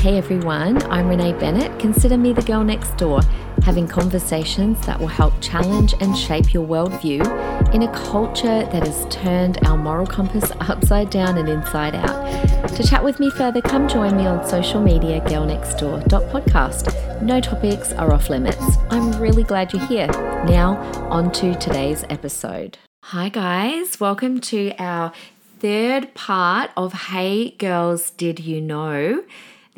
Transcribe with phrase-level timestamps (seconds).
[0.00, 1.78] Hey everyone, I'm Renee Bennett.
[1.78, 3.20] Consider me the girl next door,
[3.64, 7.20] having conversations that will help challenge and shape your worldview
[7.74, 12.68] in a culture that has turned our moral compass upside down and inside out.
[12.68, 17.20] To chat with me further, come join me on social media, girlnextdoor.podcast.
[17.20, 18.78] No topics are off limits.
[18.88, 20.06] I'm really glad you're here.
[20.46, 20.78] Now,
[21.10, 22.78] on to today's episode.
[23.02, 24.00] Hi, guys.
[24.00, 25.12] Welcome to our
[25.58, 29.24] third part of Hey Girls, Did You Know?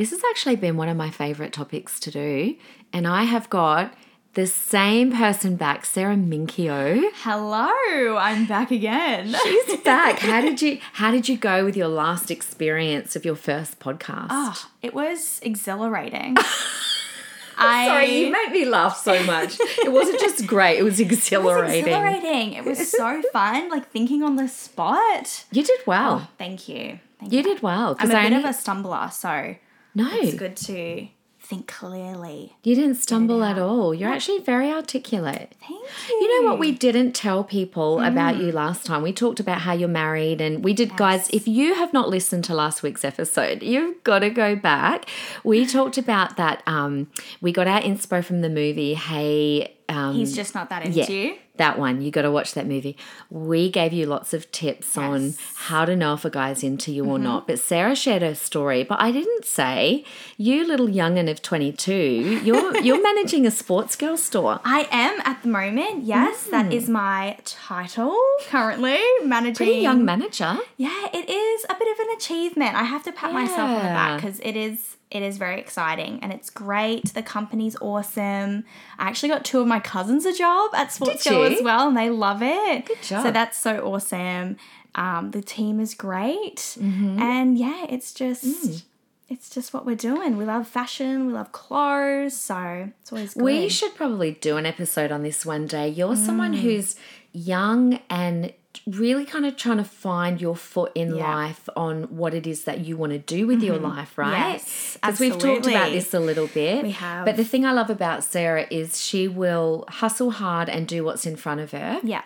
[0.03, 2.56] This has actually been one of my favorite topics to do,
[2.92, 3.95] and I have got
[4.34, 7.01] the same person back, Sarah Minchio.
[7.19, 9.33] Hello, I'm back again.
[9.45, 10.19] She's back.
[10.19, 14.27] How did you how did you go with your last experience of your first podcast?
[14.30, 16.37] Oh, it was exhilarating.
[17.56, 19.56] I Sorry, you make me laugh so much.
[19.61, 21.84] It wasn't just great, it was exhilarating.
[21.87, 22.53] It was exhilarating.
[22.55, 25.45] It was so fun, like thinking on the spot.
[25.53, 26.23] You did well.
[26.25, 26.98] Oh, thank you.
[27.20, 27.95] Thank you, you did well.
[28.00, 28.48] I'm a I bit only...
[28.48, 29.55] of a stumbler, so
[29.95, 30.09] no.
[30.12, 31.09] It's good to
[31.42, 32.56] think clearly.
[32.62, 33.92] You didn't stumble at all.
[33.92, 35.55] You're actually very articulate.
[35.61, 36.17] Thank you.
[36.17, 38.08] You know what we didn't tell people mm.
[38.08, 39.02] about you last time?
[39.02, 40.98] We talked about how you're married and we did yes.
[40.98, 45.06] guys, if you have not listened to last week's episode, you've got to go back.
[45.44, 50.34] We talked about that um we got our inspo from the movie Hey um, He's
[50.34, 51.38] just not that into yeah, you.
[51.56, 52.97] That one, you got to watch that movie.
[53.28, 54.98] We gave you lots of tips yes.
[54.98, 57.12] on how to know if a guy's into you mm-hmm.
[57.12, 57.47] or not.
[57.47, 60.05] But Sarah shared her story, but I didn't say
[60.39, 62.41] you, little youngin of twenty two.
[62.42, 64.61] You're you're managing a Sportsgirl store.
[64.64, 66.05] I am at the moment.
[66.05, 66.50] Yes, mm.
[66.52, 68.17] that is my title
[68.48, 68.98] currently.
[69.24, 70.58] Managing pretty young manager.
[70.77, 72.77] Yeah, it is a bit of an achievement.
[72.77, 73.41] I have to pat yeah.
[73.41, 77.12] myself on the back because it is it is very exciting and it's great.
[77.12, 78.64] The company's awesome.
[78.98, 82.08] I actually got two of my cousins a job at Sportsgirl as well, and they
[82.08, 82.86] love it.
[82.86, 83.22] Good job.
[83.22, 84.56] So that's so awesome.
[84.94, 87.18] Um, the team is great, mm-hmm.
[87.20, 88.44] and yeah, it's just.
[88.44, 88.83] Mm.
[89.28, 90.36] It's just what we're doing.
[90.36, 93.42] We love fashion, we love clothes, so it's always good.
[93.42, 95.88] We should probably do an episode on this one day.
[95.88, 96.27] You're mm.
[96.27, 96.96] someone who's
[97.33, 98.52] young and
[98.86, 101.34] really kind of trying to find your foot in yeah.
[101.34, 103.66] life on what it is that you want to do with mm-hmm.
[103.66, 104.52] your life, right?
[104.52, 106.83] Yes, because we've talked about this a little bit.
[106.83, 107.24] We have.
[107.24, 111.27] But the thing I love about Sarah is she will hustle hard and do what's
[111.27, 112.00] in front of her.
[112.02, 112.22] Yeah.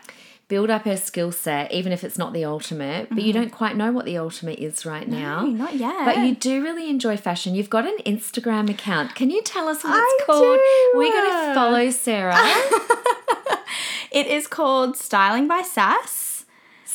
[0.48, 3.26] Build up her skill set, even if it's not the ultimate, but mm-hmm.
[3.26, 5.40] you don't quite know what the ultimate is right now.
[5.40, 6.04] No, not yet.
[6.04, 7.56] But you do really enjoy fashion.
[7.56, 9.16] You've got an Instagram account.
[9.16, 10.60] Can you tell us what it's called?
[10.60, 10.98] Do.
[10.98, 12.36] We got to follow Sarah.
[14.12, 16.35] it is called Styling by Sass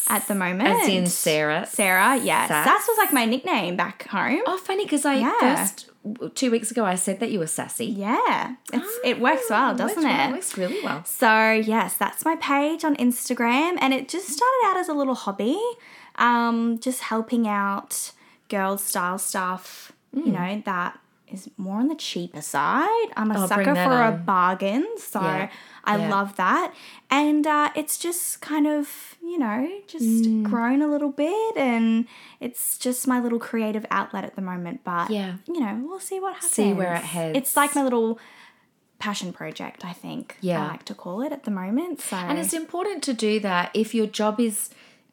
[0.07, 0.69] at the moment.
[0.69, 1.65] As in Sarah.
[1.65, 2.47] Sarah, yeah.
[2.47, 4.41] Sass, Sass was like my nickname back home.
[4.45, 5.39] Oh, funny because I yeah.
[5.39, 5.89] first
[6.35, 7.85] two weeks ago I said that you were sassy.
[7.85, 10.05] Yeah, it's oh, it works well, doesn't it?
[10.05, 11.03] Well, it works really well.
[11.05, 15.15] So yes, that's my page on Instagram, and it just started out as a little
[15.15, 15.59] hobby,
[16.15, 18.11] um, just helping out
[18.49, 19.91] girls style stuff.
[20.15, 20.25] Mm.
[20.25, 20.99] You know that
[21.31, 23.07] is more on the cheaper side.
[23.15, 24.13] I'm a I'll sucker for on.
[24.13, 25.49] a bargain, so yeah.
[25.83, 26.09] I yeah.
[26.09, 26.73] love that.
[27.09, 30.43] And uh, it's just kind of, you know, just mm.
[30.43, 32.07] grown a little bit, and
[32.39, 34.83] it's just my little creative outlet at the moment.
[34.83, 36.51] But yeah, you know, we'll see what happens.
[36.51, 37.37] See where it heads.
[37.37, 38.19] It's like my little
[38.99, 40.37] passion project, I think.
[40.41, 42.01] Yeah, I like to call it at the moment.
[42.01, 44.69] So, and it's important to do that if your job is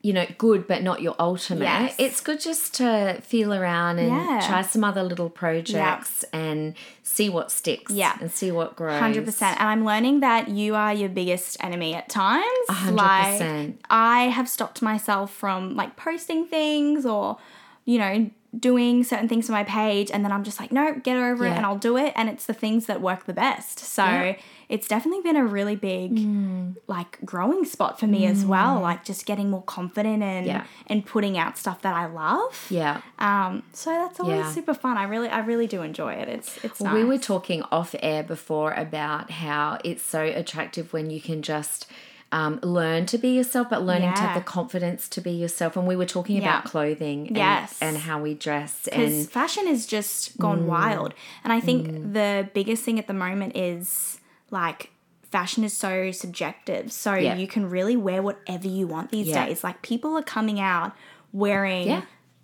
[0.08, 1.64] you know, good but not your ultimate.
[1.64, 1.94] Yes.
[1.98, 4.42] It's good just to feel around and yeah.
[4.48, 6.40] try some other little projects yeah.
[6.40, 7.92] and see what sticks.
[7.92, 8.16] Yeah.
[8.18, 9.02] And see what grows.
[9.02, 9.42] 100%.
[9.42, 12.46] And I'm learning that you are your biggest enemy at times.
[12.70, 12.94] 100%.
[12.94, 17.36] Like, I have stopped myself from like posting things or,
[17.84, 21.16] you know, doing certain things for my page and then I'm just like, no, get
[21.16, 21.52] over yeah.
[21.52, 22.12] it and I'll do it.
[22.16, 23.78] And it's the things that work the best.
[23.78, 24.34] So
[24.68, 26.76] it's definitely been a really big mm.
[26.86, 28.30] like growing spot for me mm.
[28.30, 28.80] as well.
[28.80, 30.64] Like just getting more confident and yeah.
[30.86, 32.66] and putting out stuff that I love.
[32.70, 33.00] Yeah.
[33.18, 33.62] Um.
[33.72, 34.52] So that's always yeah.
[34.52, 34.96] super fun.
[34.96, 36.28] I really I really do enjoy it.
[36.28, 36.80] It's it's.
[36.80, 36.94] Nice.
[36.94, 41.86] We were talking off air before about how it's so attractive when you can just
[42.30, 44.14] um, learn to be yourself, but learning yeah.
[44.14, 45.76] to have the confidence to be yourself.
[45.76, 46.42] And we were talking yeah.
[46.42, 47.78] about clothing and, yes.
[47.80, 48.84] and how we dress.
[48.84, 50.66] Because fashion has just gone mm.
[50.66, 51.14] wild.
[51.42, 52.12] And I think mm.
[52.12, 54.20] the biggest thing at the moment is
[54.50, 54.90] like
[55.22, 56.92] fashion is so subjective.
[56.92, 57.36] So yeah.
[57.36, 59.64] you can really wear whatever you want these days.
[59.64, 60.92] Like people are coming out
[61.32, 62.02] wearing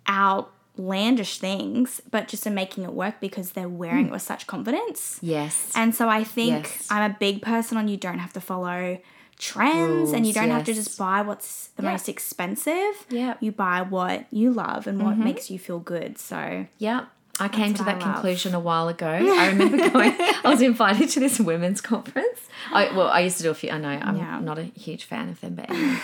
[0.09, 4.09] outlandish things, but just are making it work because they're wearing mm.
[4.09, 5.19] it with such confidence.
[5.21, 5.71] Yes.
[5.75, 6.87] And so I think yes.
[6.89, 8.97] I'm a big person on you don't have to follow
[9.37, 10.57] trends Rules, and you don't yes.
[10.57, 13.05] have to just buy what's the most expensive.
[13.09, 13.35] Yeah.
[13.39, 15.25] You buy what you love and what mm-hmm.
[15.25, 16.17] makes you feel good.
[16.17, 17.05] So Yeah.
[17.37, 19.07] I came to that conclusion a while ago.
[19.07, 20.13] I remember going.
[20.17, 22.47] I was invited to this women's conference.
[22.71, 23.71] I, well, I used to do a few.
[23.71, 24.39] I know I'm Yeah.
[24.39, 25.99] not a huge fan of them, but anyway.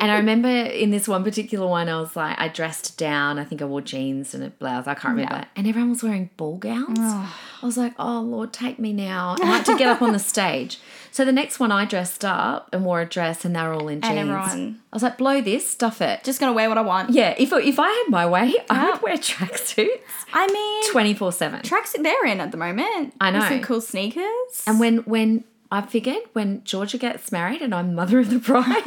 [0.00, 3.38] and I remember in this one particular one, I was like, I dressed down.
[3.40, 4.86] I think I wore jeans and a blouse.
[4.86, 5.44] I can't remember.
[5.56, 7.00] And everyone was wearing ball gowns.
[7.00, 9.34] I was like, oh Lord, take me now.
[9.40, 10.78] And I had to get up on the stage.
[11.12, 13.88] So the next one, I dressed up and wore a dress, and they were all
[13.88, 14.16] in jeans.
[14.16, 16.22] everyone- I was like, blow this, stuff it.
[16.24, 17.10] Just gonna wear what I want.
[17.10, 19.88] Yeah, if if I had my way, I would wear tracksuits
[20.32, 21.62] I mean, twenty four seven.
[21.62, 23.14] tracks they're in at the moment.
[23.20, 23.48] I With know.
[23.48, 24.64] some cool sneakers.
[24.66, 28.66] And when when I figured when Georgia gets married and I'm mother of the bride,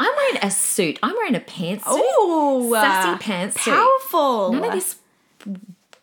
[0.00, 0.98] I'm wearing a suit.
[1.02, 1.82] I'm wearing a pantsuit.
[1.86, 3.72] oh, sassy pantsuit.
[3.74, 4.52] powerful.
[4.52, 4.96] None of this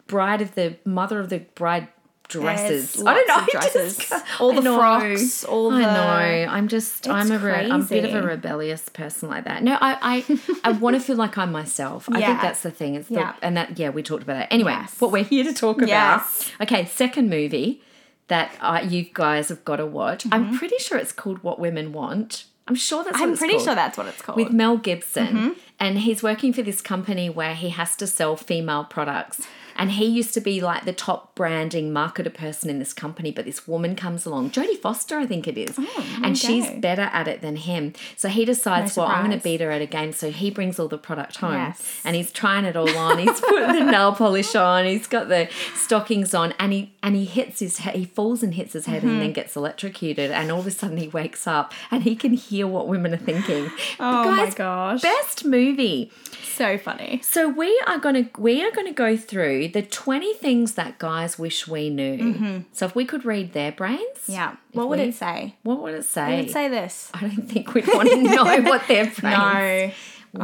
[0.08, 1.88] bride of the mother of the bride
[2.32, 2.96] dresses.
[2.98, 3.34] Yes, I don't know.
[3.36, 4.24] I just- dresses.
[4.40, 6.52] All the frocks, all I know.
[6.52, 7.08] I'm just.
[7.08, 7.38] I'm a.
[7.38, 9.64] Re- I'm a bit of a rebellious person like that.
[9.64, 10.24] No, I.
[10.30, 12.08] I, I want to feel like I'm myself.
[12.10, 12.96] I think that's the thing.
[12.96, 13.34] It's the, Yeah.
[13.42, 13.78] and that.
[13.78, 14.48] Yeah, we talked about that.
[14.54, 14.96] Anyway, Yes.
[15.00, 16.24] what we're here to talk about.
[16.62, 17.82] Okay, second movie
[18.28, 20.26] that uh, you guys have got to watch.
[20.32, 22.46] I'm pretty sure it's called What Women Want.
[22.68, 23.20] I'm sure that's.
[23.20, 23.32] What Mm-hmm.
[23.34, 24.38] I'm pretty called sure that's what it's called.
[24.38, 25.50] with Mel Gibson, Mm-hmm.
[25.80, 29.46] and he's working for this company where he has to sell female products.
[29.82, 33.46] And he used to be like the top branding marketer person in this company, but
[33.46, 35.80] this woman comes along, Jodie Foster, I think it is,
[36.24, 37.94] and she's better at it than him.
[38.16, 40.12] So he decides, No well, I'm going to beat her at a game.
[40.14, 42.00] So he brings all the product home, Yes.
[42.06, 43.18] and he's trying it all on.
[43.18, 47.26] He's putting the nail polish on, he's got the stockings on, and he and he
[47.26, 47.96] hits his head.
[47.96, 49.10] He falls and hits his head, Mm-hmm.
[49.10, 50.30] and then gets electrocuted.
[50.30, 53.18] And all of a sudden, he wakes up, and he can hear what women are
[53.18, 53.72] thinking.
[54.00, 55.02] oh my gosh.
[55.02, 56.12] Best movie.
[56.54, 57.20] so funny.
[57.24, 61.68] So we are gonna we are gonna go through the twenty things that guys wish
[61.68, 62.64] we knew.
[62.74, 64.32] So if we could read their brains, Mm-hmm.
[64.34, 64.56] Yeah.
[64.74, 65.56] What would we- it say?
[65.64, 66.34] What would it say?
[66.34, 67.10] It would say this.
[67.14, 69.22] I don't think we'd want to know what their brains.
[69.24, 69.92] No.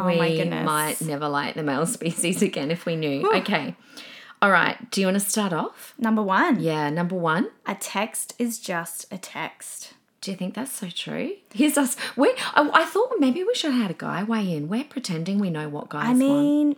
[0.04, 0.66] Oh we my goodness.
[0.66, 3.30] might never like the male species again if we knew.
[3.36, 3.76] Okay.
[4.42, 4.78] All right.
[4.92, 5.94] Do you want to start off?
[5.98, 6.60] Number one.
[6.60, 6.90] Yeah.
[6.90, 7.50] Number one.
[7.66, 9.94] A text is just a text.
[10.22, 11.34] Do you think that's so true?
[11.54, 11.96] Here's us.
[12.16, 12.30] We.
[12.56, 14.68] I, I thought maybe we should have had a guy weigh in.
[14.68, 16.18] We're pretending we know what guys I want.
[16.20, 16.76] mean,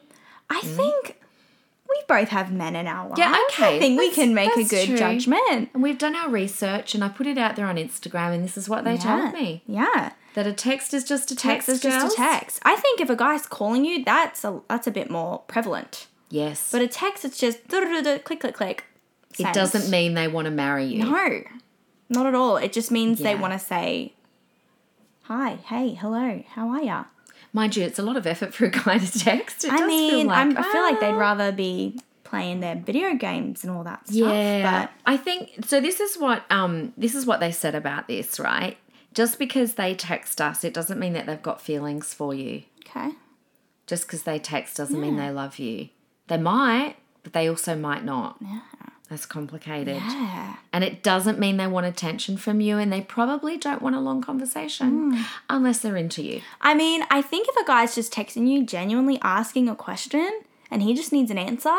[0.50, 1.18] I think
[1.90, 3.20] we both have men in our lives.
[3.20, 4.98] Yeah, okay, I think we can make a good true.
[4.98, 5.70] judgment.
[5.74, 8.58] And we've done our research, and I put it out there on Instagram, and this
[8.58, 9.00] is what they Yeah.
[9.22, 10.12] told me Yeah.
[10.36, 11.68] that a text is just a text.
[11.68, 12.60] Text is just a text.
[12.64, 16.08] I think if a guy's calling you, that's a that's a bit more prevalent.
[16.30, 18.86] Yes, But a text, it's just click, click, click.
[19.40, 21.04] it doesn't mean they want to marry you.
[21.06, 21.42] No,
[22.08, 22.58] not at all.
[22.58, 24.14] It just means they want to say,
[25.24, 27.04] "Hi, hey, hello, how are ya?"
[27.54, 29.66] Mind you, it's a lot of effort for a guy to text.
[29.66, 33.16] It I mean, feel like, I feel like they'd "Ah." rather be playing their video
[33.16, 34.16] games and all that stuff.
[34.16, 35.82] Yeah, but I think so.
[35.82, 38.78] This is what um this is what they said about this, right?
[39.16, 42.64] Just because they text us, it doesn't mean that they've got feelings for you.
[42.88, 43.10] okay.
[43.88, 45.90] Just because they text doesn't mean they love you.
[46.28, 48.38] They might, but they also might not.
[48.40, 48.60] Yeah.
[49.10, 49.96] That's complicated.
[49.96, 50.58] Yeah.
[50.72, 54.00] And it doesn't mean they want attention from you, and they probably don't want a
[54.00, 55.22] long conversation Hmm.
[55.50, 56.42] unless they're into you.
[56.62, 60.30] I mean, I think if a guy's just texting you, genuinely asking a question,
[60.70, 61.76] and he just needs an answer,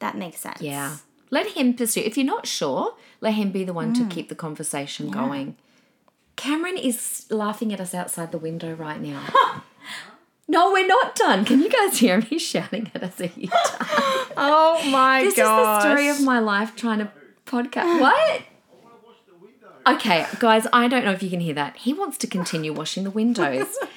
[0.00, 0.60] that makes sense.
[0.60, 0.96] Yeah.
[1.30, 2.00] Let him pursue.
[2.02, 4.08] If you're not sure, let him be the one Hmm.
[4.08, 5.56] to keep the conversation going.
[6.36, 9.22] Cameron is laughing at us outside the window right now.
[10.48, 11.44] no, we're not done.
[11.44, 13.20] Can you guys hear me shouting at us?
[13.20, 13.76] Are you done?
[14.36, 15.24] Oh my god.
[15.24, 17.10] This is the story of my life trying to
[17.46, 18.00] podcast.
[18.00, 18.42] What?
[19.86, 21.76] Okay, guys, I don't know if you can hear that.
[21.76, 23.66] He wants to continue washing the windows.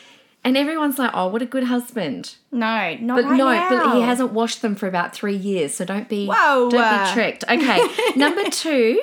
[0.41, 2.35] And everyone's like, oh, what a good husband.
[2.49, 3.69] No, not But right no, now.
[3.69, 6.69] but he hasn't washed them for about three years, so don't be Whoa.
[6.71, 7.43] don't be tricked.
[7.43, 7.85] Okay.
[8.15, 9.01] Number two,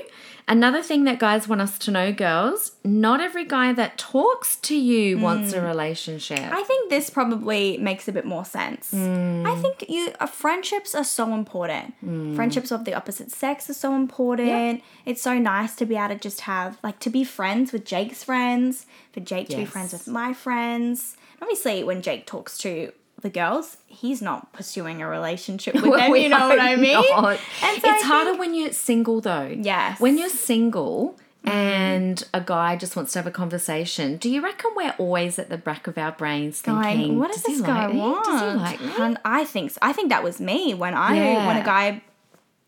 [0.49, 4.77] another thing that guys want us to know, girls, not every guy that talks to
[4.77, 6.39] you wants a relationship.
[6.39, 8.91] I think this probably makes a bit more sense.
[8.91, 9.45] Hmm.
[9.47, 11.95] I think you uh, friendships are so important.
[12.37, 14.83] Friendships of the opposite sex are so important.
[15.05, 18.25] It's so nice to be able to just have like to be friends with Jake's
[18.25, 21.17] friends, for Jake to be friends with my friends.
[21.43, 22.93] Obviously, when Jake talks to
[23.27, 26.15] the girls, he's not pursuing a relationship with them.
[26.15, 26.93] You know what I mean?
[26.93, 27.41] not.
[27.63, 29.47] And so it's harder when you're single though.
[29.47, 30.01] Yes.
[30.01, 31.49] When you're single mm-hmm.
[31.49, 35.51] and a guy just wants to have a conversation, do you reckon we're always at
[35.51, 38.25] the back of our brains thinking, what does, he this guy like want?
[38.25, 38.93] Does he like me?
[39.05, 39.79] And I think so.
[39.83, 42.03] I think that was me when I when a guy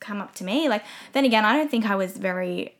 [0.00, 0.68] come up to me.
[0.68, 2.74] Like then again, I don't think I was very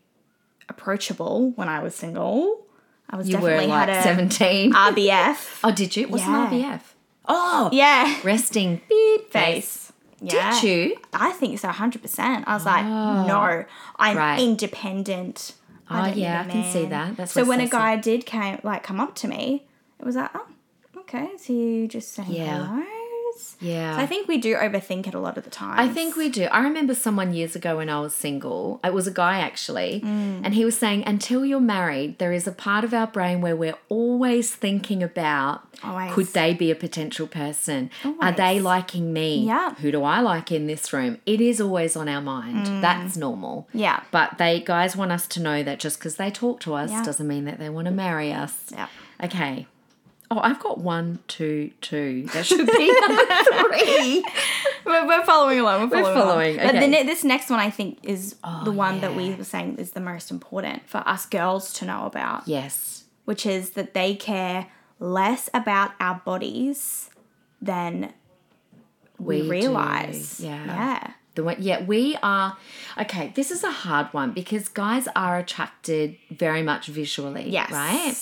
[0.69, 2.67] approachable when I was single.
[3.11, 4.73] I was You were definitely like had a 17.
[4.75, 5.61] RBF.
[5.65, 6.09] oh, did you?
[6.09, 6.53] What's Yeah.
[6.53, 6.81] an RBF?
[7.29, 8.19] Oh, yeah.
[8.25, 9.55] resting beep face.
[9.55, 9.93] Face.
[10.21, 10.61] Yeah.
[10.61, 10.97] Did you?
[11.13, 12.45] I think so, hundred percent.
[12.49, 13.25] I was like, ah.
[13.27, 13.65] no,
[13.97, 14.41] I'm Right.
[14.41, 15.55] independent.
[15.91, 17.17] Oh, yeah, I can see that.
[17.17, 19.67] That's so when a guy did came like come up to me,
[20.01, 20.47] it was like, oh,
[20.99, 22.67] okay, so you just saying Yeah.
[22.67, 22.85] hello.
[23.61, 23.97] Yeah.
[23.97, 25.79] So I think we do overthink it a lot of the time.
[25.79, 26.45] I think we do.
[26.45, 30.41] I remember someone years ago when I was single, it was a guy actually, mm.
[30.45, 33.57] and he was saying, until you're married, there is a part of our brain where
[33.57, 36.13] we're always thinking about Always.
[36.13, 37.91] could they be a potential person?
[38.21, 39.39] Are they liking me?
[39.47, 39.75] Yeah.
[39.77, 41.19] Who do I like in this room?
[41.27, 42.67] It is always on our mind.
[42.67, 42.81] Mm.
[42.81, 43.69] That's normal.
[43.73, 44.03] Yeah.
[44.11, 47.05] But they guys want us to know that just because they talk to us Yeah.
[47.05, 48.67] doesn't mean that they want to marry us.
[48.73, 48.89] Yeah.
[49.23, 49.67] Okay.
[50.31, 52.25] Oh, I've got one, two, two.
[52.35, 54.25] That should be number three.
[54.85, 55.89] We're, we're following along.
[55.89, 56.15] We're following.
[56.15, 56.67] following, Along.
[56.67, 56.81] But okay.
[56.81, 59.77] the, ne- this next one, I think, is oh, the one that we were saying
[59.79, 63.05] is the most important for us girls to know about, Yes.
[63.25, 64.67] which is that they care
[65.01, 67.09] less about our bodies
[67.63, 68.13] than
[69.19, 70.41] we, We do, realize.
[70.41, 70.65] yeah.
[70.67, 71.13] Yeah.
[71.37, 72.57] The one, yeah, we are.
[73.01, 77.71] Okay, this is a hard one because guys are attracted very much visually, Yes.
[77.71, 78.15] right?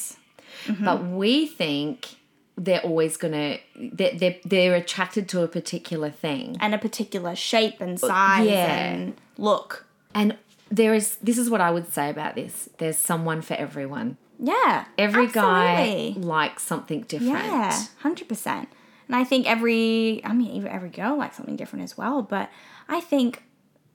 [0.64, 0.84] Mm-hmm.
[0.84, 2.16] But we think
[2.56, 7.80] they're always gonna they're, they're they're attracted to a particular thing, And a particular shape
[7.80, 8.84] and size yeah.
[8.84, 9.86] and look.
[10.14, 10.36] and
[10.70, 12.68] there is this is what I would say about this.
[12.78, 14.16] There's someone for everyone.
[14.38, 14.84] Yeah.
[14.98, 17.44] Every guy likes something different.
[17.44, 18.68] Yeah, hundred percent.
[19.08, 22.22] And I think every, I mean, even every girl likes something different as well.
[22.22, 22.50] But
[22.88, 23.44] I think,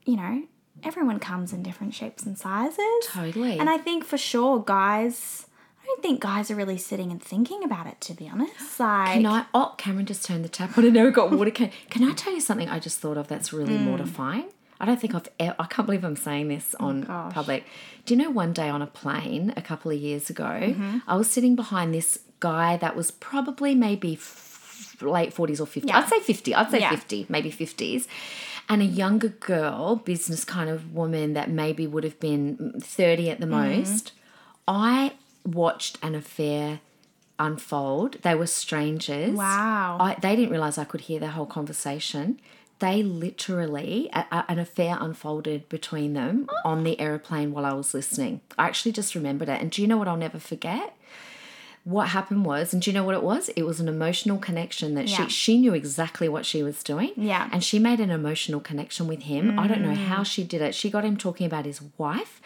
[0.05, 0.43] you know,
[0.83, 2.79] everyone comes in different shapes and sizes.
[3.07, 3.59] Totally.
[3.59, 5.47] And I think for sure, guys,
[5.95, 7.99] don't think guys are really sitting and thinking about it.
[8.01, 9.45] To be honest, like, Can I?
[9.53, 11.51] Oh, Cameron just turned the tap on and now we've got water.
[11.51, 13.83] Can, can I tell you something I just thought of that's really Hmm.
[13.85, 14.45] mortifying?
[14.79, 17.65] I don't think I've ever, I can't believe I'm saying this on Oh, public.
[18.05, 20.97] Do you know one day on a plane a couple of years ago, Mm-hmm.
[21.07, 25.83] I was sitting behind this guy that was probably maybe f- late 40s or 50s.
[25.87, 25.99] Yeah.
[25.99, 26.55] I'd say 50.
[26.55, 26.89] I'd say Yeah.
[26.89, 28.07] 50, maybe 50s.
[28.69, 33.39] And a younger girl, business kind of woman that maybe would have been 30 at
[33.39, 33.79] the Mm-hmm.
[33.81, 34.13] most.
[34.67, 35.13] I
[35.45, 36.79] watched an affair
[37.39, 38.17] unfold.
[38.21, 39.31] They were strangers.
[39.35, 39.97] Wow.
[39.99, 42.39] I, they didn't realize I could hear their whole conversation.
[42.79, 47.93] They literally, a, a- an affair unfolded between them on the aeroplane while I was
[47.93, 48.41] listening.
[48.57, 49.61] I actually just remembered it.
[49.61, 50.95] And do you know what I'll never forget?
[51.83, 53.49] What happened was, and do you know what it was?
[53.49, 55.25] It was an emotional connection that Yeah.
[55.25, 57.11] she she knew exactly what she was doing.
[57.17, 57.49] Yeah.
[57.51, 59.57] And she made an emotional connection with him.
[59.59, 60.75] I don't know how she did it.
[60.75, 62.39] She got him talking about his wife,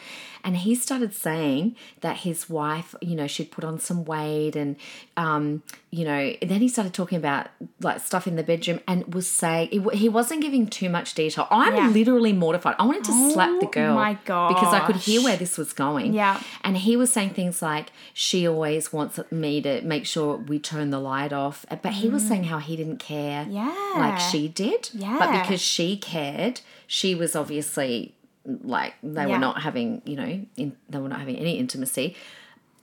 [0.45, 4.77] and he started saying that his wife, you know, she'd put on some weight, and
[5.17, 7.47] um, you know, then he started talking about
[7.81, 11.47] like stuff in the bedroom, and was saying he, wasn't giving too much detail.
[11.51, 11.89] I'm Yeah.
[11.89, 12.75] literally mortified.
[12.79, 15.73] I wanted to slap the Oh girl my because I could hear where this was
[15.73, 16.13] going.
[16.13, 16.39] Yeah.
[16.63, 20.89] And he was saying things like, she always wants me to make sure we turn
[20.91, 21.65] the light off.
[21.81, 23.53] But he was saying how he didn't care Mm.
[23.53, 23.93] Yeah.
[23.97, 24.89] like she did.
[24.93, 25.17] Yeah.
[25.19, 28.13] But because she cared, she was obviously
[28.45, 29.27] like, they Yeah.
[29.27, 32.15] were not having, you know, in, they were not having any intimacy.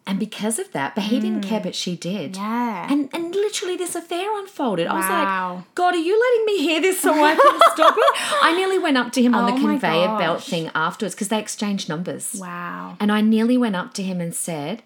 [0.04, 2.32] And because of that, but he didn't care, but she did.
[2.32, 2.36] Mm.
[2.38, 2.88] Yeah.
[2.92, 4.88] And and literally this affair unfolded.
[4.88, 8.42] I was like, God, are you letting me hear this so I can stop it?
[8.42, 11.28] I nearly went up to him on Oh the my conveyor belt thing afterwards because
[11.28, 12.34] they exchanged numbers.
[12.34, 12.96] wow.
[12.98, 14.82] And I nearly went up to him and said,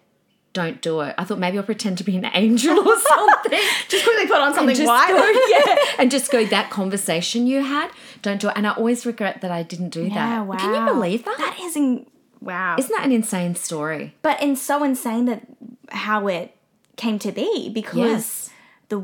[0.57, 1.15] Don't do it.
[1.19, 3.61] I thought maybe I'll pretend to be an angel or something.
[3.89, 5.09] Just quickly put on something white.
[5.11, 7.91] go, yeah, and just go, that conversation you had,
[8.23, 8.55] don't do it.
[8.57, 10.59] And I always regret that I didn't do Yeah, that.
[10.61, 11.37] Can you believe that?
[11.37, 12.07] That is in,
[12.41, 12.77] wow.
[12.79, 14.15] Isn't that an insane story?
[14.23, 15.43] but and so insane that
[15.91, 16.57] how it
[16.97, 18.51] came to be because Yes.
[18.89, 19.03] the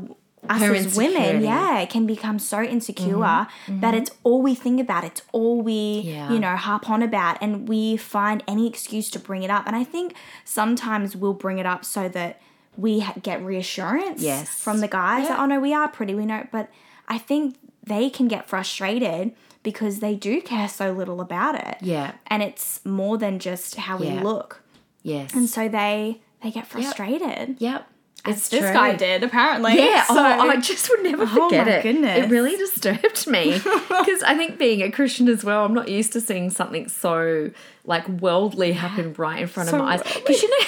[0.49, 3.79] us Her as women, yeah, can become so insecure Mm-hmm.
[3.79, 5.03] that it's all we think about.
[5.03, 6.31] It's all we, Yeah.
[6.31, 9.65] you know, harp on about, and we find any excuse to bring it up.
[9.67, 12.41] And I think sometimes we'll bring it up so that
[12.77, 14.49] we ha- get reassurance Yes.
[14.49, 15.23] from the guys.
[15.23, 15.29] Yeah.
[15.29, 16.13] That, oh no, we are pretty.
[16.15, 16.69] We know, but
[17.07, 21.77] I think they can get frustrated because they do care so little about it.
[21.81, 22.13] Yeah.
[22.27, 24.61] and it's more than just how we look.
[25.03, 25.33] Yes.
[25.33, 27.55] And so they they get frustrated.
[27.59, 27.87] yep.
[28.25, 28.71] It's This true.
[28.73, 29.75] guy did apparently.
[29.77, 31.83] Yeah, oh, So, oh, I just would never Oh forget my it.
[31.83, 32.25] goodness.
[32.25, 33.53] It really disturbed me
[33.89, 37.51] because I think being a Christian as well, I'm not used to seeing something so
[37.85, 40.03] like worldly happen right in front So of my eyes.
[40.03, 40.65] Because you know,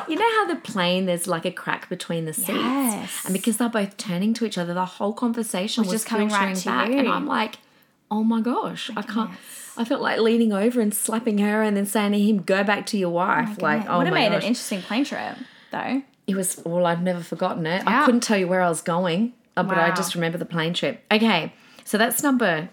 [0.08, 3.22] you know how the plane there's like a crack between the seats, Yes.
[3.24, 6.62] and because they're both turning to each other, the whole conversation was, just coming right
[6.66, 6.98] back, you.
[6.98, 7.58] and I'm like,
[8.10, 9.30] oh my gosh, I can't.
[9.78, 12.84] I felt like leaning over and slapping her, and then saying to him, "Go back
[12.86, 14.42] to your oh wife." like, oh would have made gosh.
[14.42, 15.36] an interesting plane trip
[15.70, 16.02] though.
[16.28, 17.82] It was well, I've never forgotten it.
[17.86, 20.74] I couldn't tell you where I was going, uh, but I just remember the plane
[20.74, 21.02] trip.
[21.10, 21.52] Okay,
[21.84, 22.68] so that's number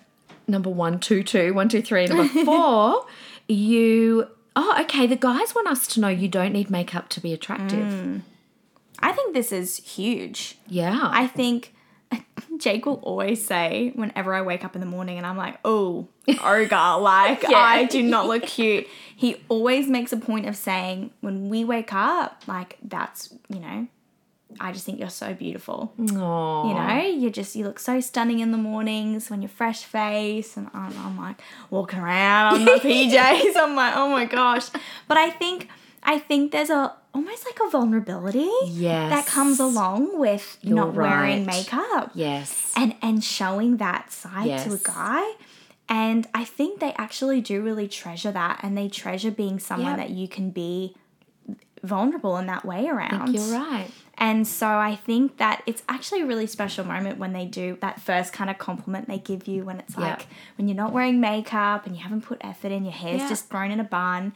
[0.48, 2.06] number one, two, two, one, two, three.
[2.06, 3.06] Number four,
[3.48, 4.28] you.
[4.58, 5.08] Oh, okay.
[5.08, 7.80] The guys want us to know you don't need makeup to be attractive.
[7.80, 8.22] Mm.
[9.00, 10.58] I think this is huge.
[10.68, 11.10] Yeah.
[11.12, 11.75] I think
[12.60, 13.04] Jake will mm.
[13.04, 16.08] always say whenever I wake up in the morning and I'm like, oh,
[16.44, 17.58] ogre, like Yeah.
[17.58, 18.88] I do not look cute.
[19.16, 23.88] He always makes a point of saying when we wake up, like that's, you know,
[24.60, 25.94] I just think you're so beautiful.
[26.00, 26.70] Aww.
[26.70, 30.56] You know, you just you look so stunning in the mornings when you're fresh face,
[30.56, 33.54] and I'm, I'm like walking around on my PJs.
[33.58, 34.70] I'm like, oh my gosh.
[35.08, 35.68] But I think
[36.06, 39.10] I think there's a almost like a vulnerability Yes.
[39.12, 42.72] that comes along with You're not wearing makeup Yes.
[42.76, 45.24] and and showing that side to a guy.
[45.88, 49.98] And I think they actually do really treasure that, and they treasure being someone Yep.
[49.98, 50.96] that you can be
[51.84, 53.34] vulnerable in that way around.
[53.34, 53.88] You're right.
[54.18, 58.02] And so I think that it's actually a really special moment when they do that
[58.02, 60.02] first kind of compliment they give you when it's Yeah.
[60.10, 63.30] like when you're not wearing makeup and you haven't put effort in, your hair's Yeah.
[63.30, 64.34] just thrown in a bun.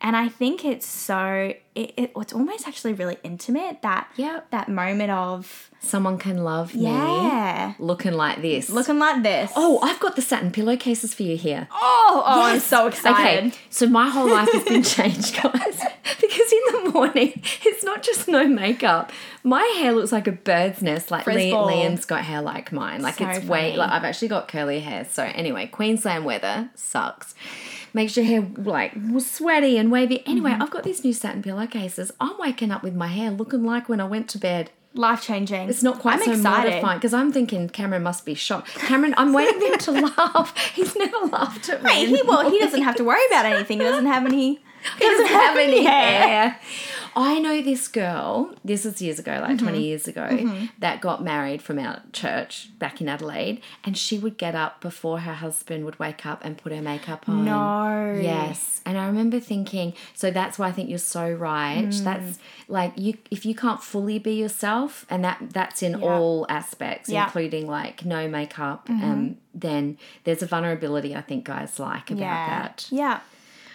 [0.00, 4.68] And I think it's so it, it it's almost actually really intimate that yeah that
[4.68, 8.68] moment of Someone can love me yeah looking like this.
[8.68, 9.52] looking like this.
[9.54, 11.68] Oh, I've got the satin pillowcases for you here.
[11.72, 13.48] oh, oh I'm so excited.
[13.48, 15.80] Okay, so my whole life has been changed, guys.
[16.20, 19.12] because in the morning, it's not just no makeup.
[19.44, 21.10] My hair looks like a bird's nest.
[21.10, 23.02] Like Frizz liam's got hair like mine.
[23.02, 23.76] Like So it's way.
[23.76, 25.06] Like I've actually got curly hair.
[25.10, 27.34] So anyway, Queensland weather sucks.
[27.94, 30.22] Makes your hair like sweaty and wavy.
[30.26, 30.62] Anyway, Mm-hmm.
[30.62, 32.12] I've got these new satin pillowcases.
[32.20, 34.70] I'm waking up with my hair looking like when I went to bed.
[34.94, 35.68] Life changing.
[35.68, 36.68] It's not quite I'm so excited.
[36.70, 38.74] mortifying because I'm thinking Cameron must be shocked.
[38.74, 40.56] Cameron, I'm waiting for him to laugh.
[40.74, 41.90] He's never laughed at me.
[41.90, 43.78] Hey, he well, he doesn't have to worry about anything.
[43.78, 44.60] He doesn't have any.
[44.98, 46.58] He doesn't have any hair.
[47.16, 49.66] I know this girl, this was years ago, like Mm-hmm.
[49.66, 50.28] 20 years ago,
[50.78, 53.60] that got married from our church back in Adelaide.
[53.84, 57.28] And she would get up before her husband would wake up and put her makeup
[57.28, 57.44] on.
[57.44, 58.18] No.
[58.20, 58.80] Yes.
[58.86, 61.84] And I remember thinking, so that's why I think you're so right.
[61.88, 62.04] Mm.
[62.04, 62.38] That's
[62.68, 67.26] like you if you can't fully be yourself, and that that's in all aspects, Yeah.
[67.26, 67.38] Mm-hmm.
[67.38, 72.48] including like no makeup, um, then there's a vulnerability I think guys like about Yeah.
[72.60, 72.86] that.
[72.90, 73.20] Yeah.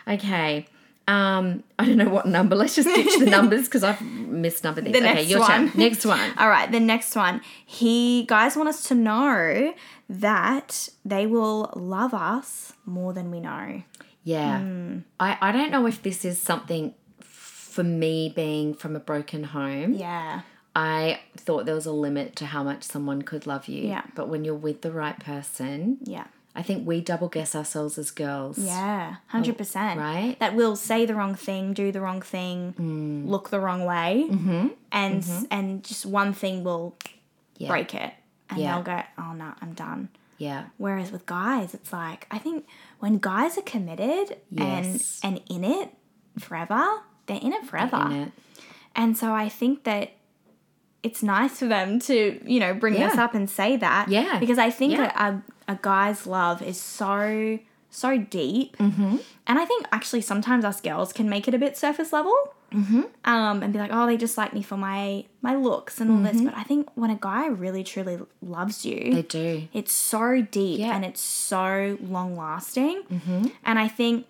[0.08, 0.66] Okay.
[1.08, 2.56] Um, I don't know what number.
[2.56, 4.94] Let's just ditch the numbers because I've misnumbered these.
[4.94, 5.68] The okay, next your turn.
[5.68, 5.72] one.
[5.78, 6.34] Next one.
[6.38, 7.42] All right, the next one.
[7.66, 9.74] He guys want us to know
[10.10, 13.84] that they will love us more than we know.
[14.24, 14.60] Yeah.
[14.60, 15.00] Hmm.
[15.20, 19.94] I, I don't know if this is something for me being from a broken home.
[19.94, 20.42] Yeah.
[20.76, 23.88] I thought there was a limit to how much someone could love you.
[23.88, 24.04] Yeah.
[24.16, 26.26] But when you're with the right person, Yeah.
[26.56, 28.58] I think we double guess ourselves as girls.
[28.60, 29.16] Yeah.
[29.34, 29.98] 100%.
[29.98, 30.38] right?
[30.40, 34.28] That we'll say the wrong thing, do the wrong thing, look the wrong way.
[34.30, 34.68] Mm-hmm.
[34.92, 36.96] And and just one thing will
[37.58, 37.70] Yeah.
[37.70, 38.14] break it.
[38.50, 38.76] And Yeah.
[38.76, 40.66] they'll go, "Oh no, I'm done." Yeah.
[40.78, 42.68] Whereas with guys, it's like I think
[43.00, 45.20] when guys are committed Yes.
[45.24, 45.90] and and in it
[46.38, 47.98] forever, they're in it forever.
[48.12, 48.32] In it.
[48.96, 50.12] And so I think that
[51.04, 53.24] it's nice for them to, you know, bring this Yeah.
[53.24, 54.08] up and say that.
[54.10, 54.40] Yeah.
[54.40, 55.42] Because I think Yeah.
[55.68, 58.78] a, a guy's love is so, so deep.
[58.78, 59.18] Mm-hmm.
[59.46, 62.34] And I think actually sometimes us girls can make it a bit surface level.
[62.74, 63.02] Mm-hmm.
[63.26, 66.18] Um, and be like, oh, they just like me for my my looks and all
[66.18, 66.38] this.
[66.38, 66.46] Mm-hmm.
[66.46, 69.68] But I think when a guy really truly loves you, They do.
[69.74, 70.96] it's so deep Yeah.
[70.96, 73.04] and it's so long lasting.
[73.12, 73.48] Mm-hmm.
[73.64, 74.26] And I think,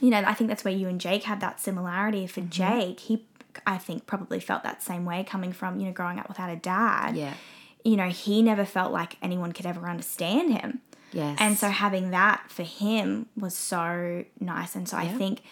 [0.00, 2.26] you know, I think that's where you and Jake have that similarity.
[2.26, 3.26] For Jake, he,
[3.66, 6.56] I think, probably felt that same way coming from, you know, growing up without a
[6.56, 7.16] dad.
[7.16, 7.34] Yeah.
[7.84, 10.80] You know, he never felt like anyone could ever understand him.
[11.12, 11.38] Yes.
[11.40, 14.74] And so having that for him was so nice.
[14.74, 15.42] And so I think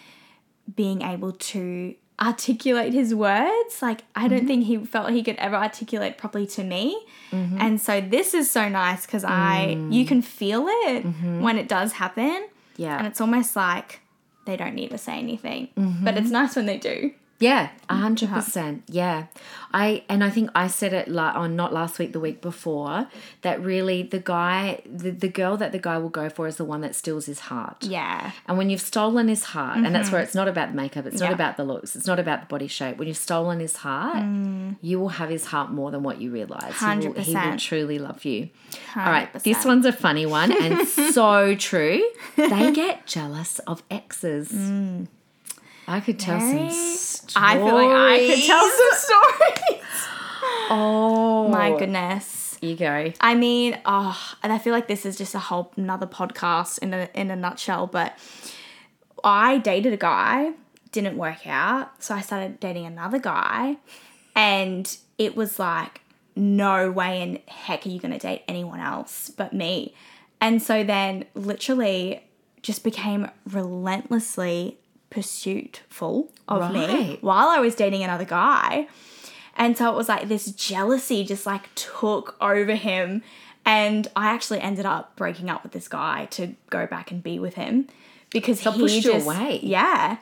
[0.75, 4.47] being able to articulate his words, like I don't mm-hmm.
[4.47, 7.01] think he felt he could ever articulate properly to me.
[7.31, 7.57] Mm-hmm.
[7.59, 9.93] And so this is so nice because I mm.
[9.93, 11.41] you can feel it mm-hmm.
[11.41, 12.47] when it does happen.
[12.77, 12.97] Yeah.
[12.97, 14.01] And it's almost like
[14.45, 15.69] they don't need to say anything.
[16.03, 17.11] But it's nice when they do.
[17.37, 18.83] Yeah, a hundred percent.
[18.87, 19.25] Yeah,
[19.73, 23.07] I and I think I said it la- on not last week, the week before,
[23.41, 26.63] that really the guy, the, the girl that the guy will go for is the
[26.63, 27.83] one that steals his heart.
[27.83, 28.31] Yeah.
[28.47, 31.19] And when you've stolen his heart, and that's where it's not about the makeup, it's
[31.19, 31.33] not Mm-hmm.
[31.35, 32.95] About the looks, it's not about the body shape.
[32.97, 34.23] When you've stolen his heart,
[34.81, 36.79] you will have his heart more than what you realize.
[36.79, 38.49] He will, he will truly love you.
[38.95, 42.01] All right, this one's a funny one and so true.
[42.37, 44.51] They get jealous of exes.
[45.87, 47.25] I could tell some stories.
[47.35, 48.89] I feel like I could tell some
[49.77, 49.83] stories.
[50.69, 52.57] Oh My goodness.
[52.61, 53.11] You go.
[53.19, 56.93] I mean, oh, and I feel like this is just a whole another podcast in
[56.93, 57.85] a in a nutshell.
[57.85, 58.17] But
[59.23, 60.53] I dated a guy,
[60.91, 63.77] didn't work out, so I started dating another guy,
[64.35, 66.01] and it was like,
[66.35, 69.93] no way in heck are you gonna date anyone else but me.
[70.41, 72.23] And so then, literally,
[72.61, 74.77] just became relentlessly
[75.15, 78.87] pursuitful of me while I was dating another guy.
[79.55, 83.23] And so it was like this jealousy just like took over him.
[83.65, 87.39] And I actually ended up breaking up with this guy to go back and be
[87.39, 87.87] with him
[88.29, 89.61] because So he pushed you just, away.
[89.63, 90.17] Yeah.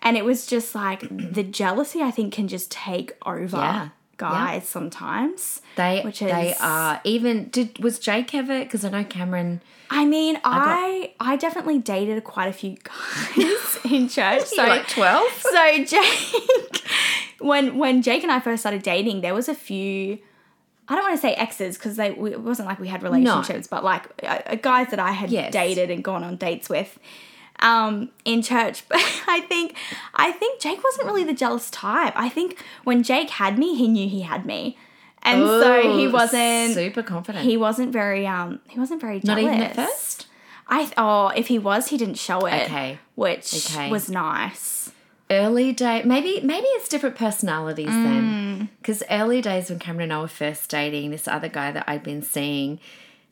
[0.00, 3.88] And it was just like the jealousy I think can just take over Yeah.
[4.18, 5.62] Guys sometimes.
[5.76, 7.48] They Which they are even.
[7.48, 8.58] Did was Jake ever?
[8.60, 9.62] Because I know Cameron.
[9.90, 14.44] I mean, I I definitely dated quite a few guys in church.
[14.44, 15.30] So like twelve.
[15.40, 16.82] so Jake,
[17.40, 20.18] when when Jake and I first started dating, there was a few.
[20.90, 23.66] I don't want to say exes because they we- it wasn't like we had relationships,
[23.66, 25.52] but like uh, guys that I had Yes.
[25.52, 26.98] dated and gone on dates with,
[27.60, 28.84] um, in church.
[28.88, 29.76] But I think
[30.14, 32.12] I think Jake wasn't really the jealous type.
[32.16, 34.76] I think when Jake had me, he knew he had me,
[35.22, 37.44] and so he wasn't super confident.
[37.44, 39.42] he wasn't very um he wasn't very Not jealous.
[39.44, 40.26] even at first.
[40.70, 42.64] I th- oh if he was he didn't show it.
[42.64, 42.98] Okay.
[43.14, 43.90] Which Okay.
[43.90, 44.90] was nice.
[45.30, 48.04] early day maybe maybe it's different personalities Mm.
[48.04, 51.84] then because early days when cameron and i were first dating this other guy that
[51.86, 52.80] i'd been seeing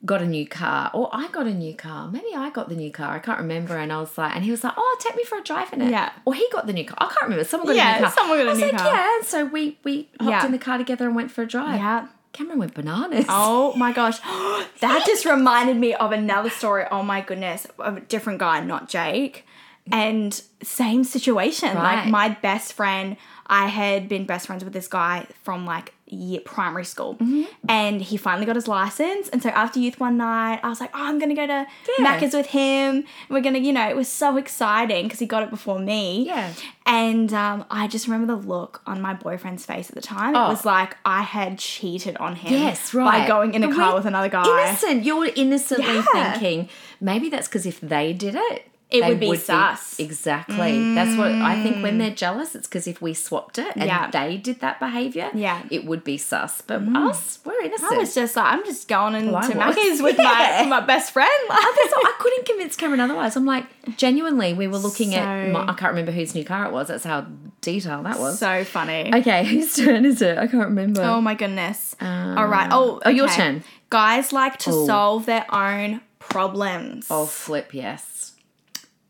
[0.05, 2.91] got a new car or i got a new car maybe i got the new
[2.91, 5.23] car i can't remember and i was like and he was like oh take me
[5.23, 6.11] for a drive in it Yeah.
[6.23, 8.13] or he got the new car i can't remember someone got Yeah, a new car
[8.13, 8.87] someone got a I new like, car.
[8.93, 10.45] yeah and so we we hopped Yeah.
[10.45, 12.07] in the car together and went for a drive Yeah.
[12.31, 14.19] cameron went bananas Oh my gosh.
[14.81, 16.85] that just reminded me of another story.
[16.91, 17.65] Oh my goodness.
[17.79, 19.45] Of a different guy, not Jake.
[19.91, 21.69] And same situation.
[21.75, 21.95] Right.
[22.03, 26.39] Like my best friend, I had been best friends with this guy from like year,
[26.41, 27.15] primary school.
[27.15, 27.43] Mm-hmm.
[27.69, 29.29] And he finally got his license.
[29.29, 31.67] And so after youth one night, I was like, oh, I'm going to go to
[31.99, 32.05] Yeah.
[32.19, 33.03] Macca's with him.
[33.29, 36.25] We're going to, you know, it was so exciting because he got it before me.
[36.25, 36.53] Yeah.
[36.85, 40.35] And um, I just remember the look on my boyfriend's face at the time.
[40.35, 40.45] Oh.
[40.45, 43.23] It was like I had cheated on him Yes, right.
[43.23, 44.45] by going in a But car with another guy.
[44.69, 45.03] Innocent.
[45.03, 46.31] You're innocently Yeah.
[46.33, 46.69] thinking
[47.01, 49.99] maybe that's because if they did it, It would be sus.
[49.99, 50.93] exactly.
[50.95, 51.83] That's what I think.
[51.83, 51.99] When mm.
[51.99, 54.09] they're jealous, it's because if we swapped it and Yeah.
[54.09, 55.61] they did that behavior, Yeah.
[55.69, 56.61] it would be sus.
[56.61, 56.95] But mm.
[57.09, 57.91] us, we're innocent.
[57.91, 60.61] I was just like, I'm just going into Well, with Yeah.
[60.69, 61.29] my, my best friend.
[61.49, 63.35] Like, I couldn't convince Cameron otherwise.
[63.35, 63.65] I'm like,
[63.97, 65.49] genuinely, we were looking at.
[65.51, 66.87] My, I can't remember whose new car it was.
[66.87, 67.25] That's how
[67.59, 68.39] detailed that was.
[68.39, 69.11] so funny.
[69.13, 70.37] okay, whose turn is it?
[70.37, 71.01] I can't remember.
[71.01, 71.93] Oh my goodness.
[71.99, 72.69] Um, All right.
[72.71, 73.63] Oh, oh, your turn.
[73.89, 74.85] Guys like to Oh.
[74.85, 77.07] solve their own problems.
[77.09, 78.16] oh, flip, yes.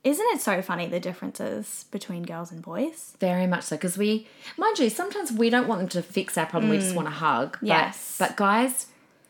[0.07, 3.15] Isn't it so funny the differences between girls and boys?
[3.19, 6.45] Very much so, because we, mind you, sometimes we don't want them to fix our
[6.45, 6.69] problem.
[6.69, 7.57] We just want to hug.
[7.59, 7.67] But- Mm.
[7.67, 8.15] Yes.
[8.17, 8.87] But, guys,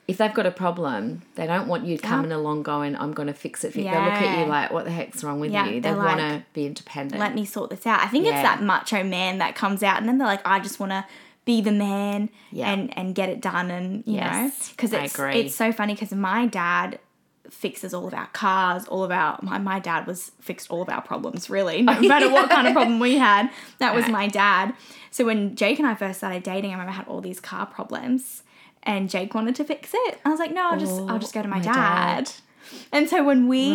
[0.08, 3.34] if they've got a problem, they don't want you coming along going, "I'm going to
[3.34, 3.86] fix it." For you.
[3.86, 4.40] They look at Yeah.
[4.42, 7.20] you like, "What the heck's wrong with Yeah, you?" They they're want to be independent.
[7.20, 8.00] Let me sort this out.
[8.02, 8.34] I think Yeah.
[8.36, 11.04] it's that macho man that comes out and then they're like, I just want to
[11.44, 12.70] be the man Yeah.
[12.72, 15.36] and and get it done and you know Yes, because I it's agree.
[15.42, 17.00] it's so funny because my dad
[17.50, 20.90] fixes all of our cars all of our my, my dad was fixed all of
[20.90, 24.12] our problems really no matter what kind of problem we had that was Right.
[24.12, 24.74] my dad
[25.12, 27.66] so when jake and i first started dating i remember I had all these car
[27.66, 28.44] problems
[28.84, 31.42] and jake wanted to fix it i was like no i'll just i'll just go
[31.42, 32.26] to my, my dad.
[32.26, 32.32] dad.
[32.92, 33.72] and so when we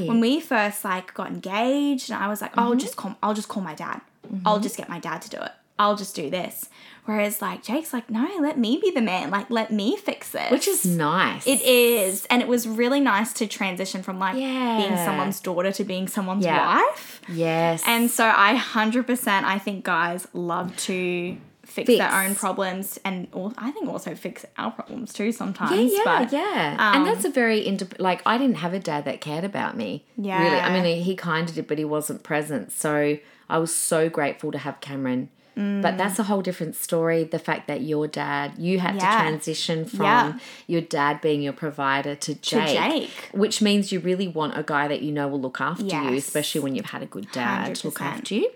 [0.00, 0.08] Right.
[0.08, 2.68] when we first like got engaged and i was like Mm-hmm.
[2.72, 4.00] oh just call i'll just call my dad
[4.46, 6.68] i'll just get my dad to do it i'll just do this
[7.04, 10.50] whereas like jake's like no let me be the man like let me fix this
[10.50, 11.46] which is nice.
[11.46, 15.84] it is and it was really nice to transition from like being someone's daughter to
[15.84, 16.76] being someone's Yeah.
[16.76, 17.82] wife Yes.
[17.86, 21.98] and so i 100% i think guys love to fix, Fix.
[21.98, 23.26] their own problems and
[23.58, 26.76] i think also fix our problems too sometimes Yeah, yeah, but yeah.
[26.78, 29.74] um, and that's a very indep- like I didn't have a dad that cared about
[29.76, 30.04] me.
[30.16, 30.42] Yeah.
[30.42, 32.70] Really, I mean, he kind of did, but he wasn't present.
[32.70, 35.30] So I was so grateful to have Cameron.
[35.56, 35.82] Mm.
[35.82, 37.24] But that's a whole different story.
[37.24, 39.00] The fact that your dad, you had Yeah.
[39.10, 40.32] to transition from Yeah.
[40.66, 43.10] your dad being your provider to Jake, Jake.
[43.32, 46.60] which means you really want a guy that you know will look after you, especially
[46.60, 48.18] when you've had a good dad to look 100%.
[48.18, 48.50] after you.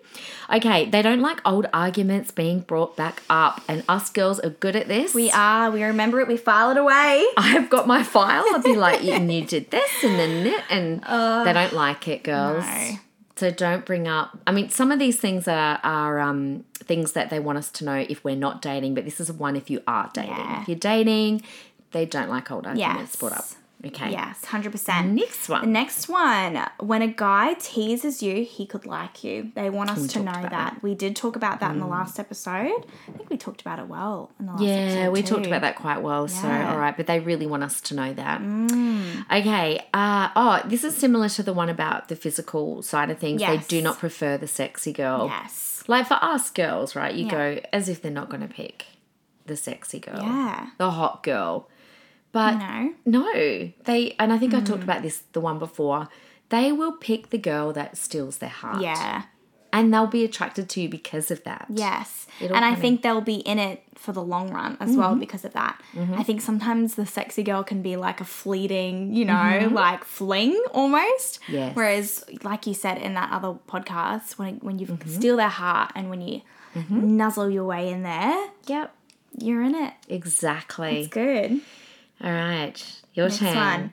[0.53, 4.75] Okay, they don't like old arguments being brought back up, and us girls are good
[4.75, 5.15] at this.
[5.15, 8.45] we are we remember it we file it away I've got my file.
[8.55, 11.01] I'd be like, and you did this and then that, and
[11.47, 12.65] they don't like it, girls.
[12.65, 12.99] no.
[13.39, 14.37] So don't bring up.
[14.49, 17.85] I mean, some of these things are are um, things that they want us to
[17.85, 20.33] know if we're not dating, but this is one if you are dating.
[20.33, 20.63] Yeah.
[20.63, 21.43] If you're dating,
[21.93, 23.17] they don't like old arguments Yes.
[23.17, 23.45] brought up.
[23.87, 24.11] Okay.
[24.11, 25.13] Yes, hundred percent.
[25.13, 25.61] Next one.
[25.61, 29.53] The next one, when a guy teases you, he could like you.
[29.55, 30.83] They want us to know about that.
[30.83, 32.85] We did talk about that in the last episode.
[33.07, 34.99] I think we talked about it well in the last episode.
[34.99, 36.27] Yeah, we talked about that quite well.
[36.27, 36.67] So, Yeah.
[36.67, 36.71] Mm.
[36.73, 38.41] all right, but they really want us to know that.
[39.33, 39.81] Okay.
[39.95, 43.41] Uh, oh, this is similar to the one about the physical side of things.
[43.41, 45.27] They do not prefer the sexy girl.
[45.29, 45.85] Yes.
[45.87, 47.15] Like for us girls, right?
[47.15, 47.31] You Yeah.
[47.31, 48.87] go as if they're not going to pick
[49.47, 50.67] the sexy girl, Yeah.
[50.79, 51.69] the hot girl.
[52.41, 52.95] But No.
[53.17, 53.25] no,
[53.89, 54.67] they, and I think I Mm.
[54.71, 56.03] talked about this the one before.
[56.55, 58.81] They will pick the girl that steals their heart.
[58.83, 59.23] Yeah.
[59.77, 61.67] And they'll be attracted to you because of that.
[61.69, 62.27] Yes.
[62.41, 62.81] It'll and I in.
[62.83, 65.21] think they'll be in it for the long run as well Mm-hmm.
[65.27, 65.75] because of that.
[66.21, 69.75] I think sometimes the sexy girl can be like a fleeting, you know, Mm-hmm.
[69.75, 71.41] like fling almost.
[71.49, 71.77] Yes.
[71.77, 75.11] Whereas, like you said in that other podcast, when when you Mm-hmm.
[75.17, 76.37] steal their heart and when you
[76.89, 78.37] nuzzle your way in there,
[78.75, 78.87] Yep.
[79.45, 79.93] you're in it.
[80.09, 81.01] Exactly.
[81.01, 81.61] It's good.
[82.23, 83.01] All right.
[83.15, 83.93] Your Next turn.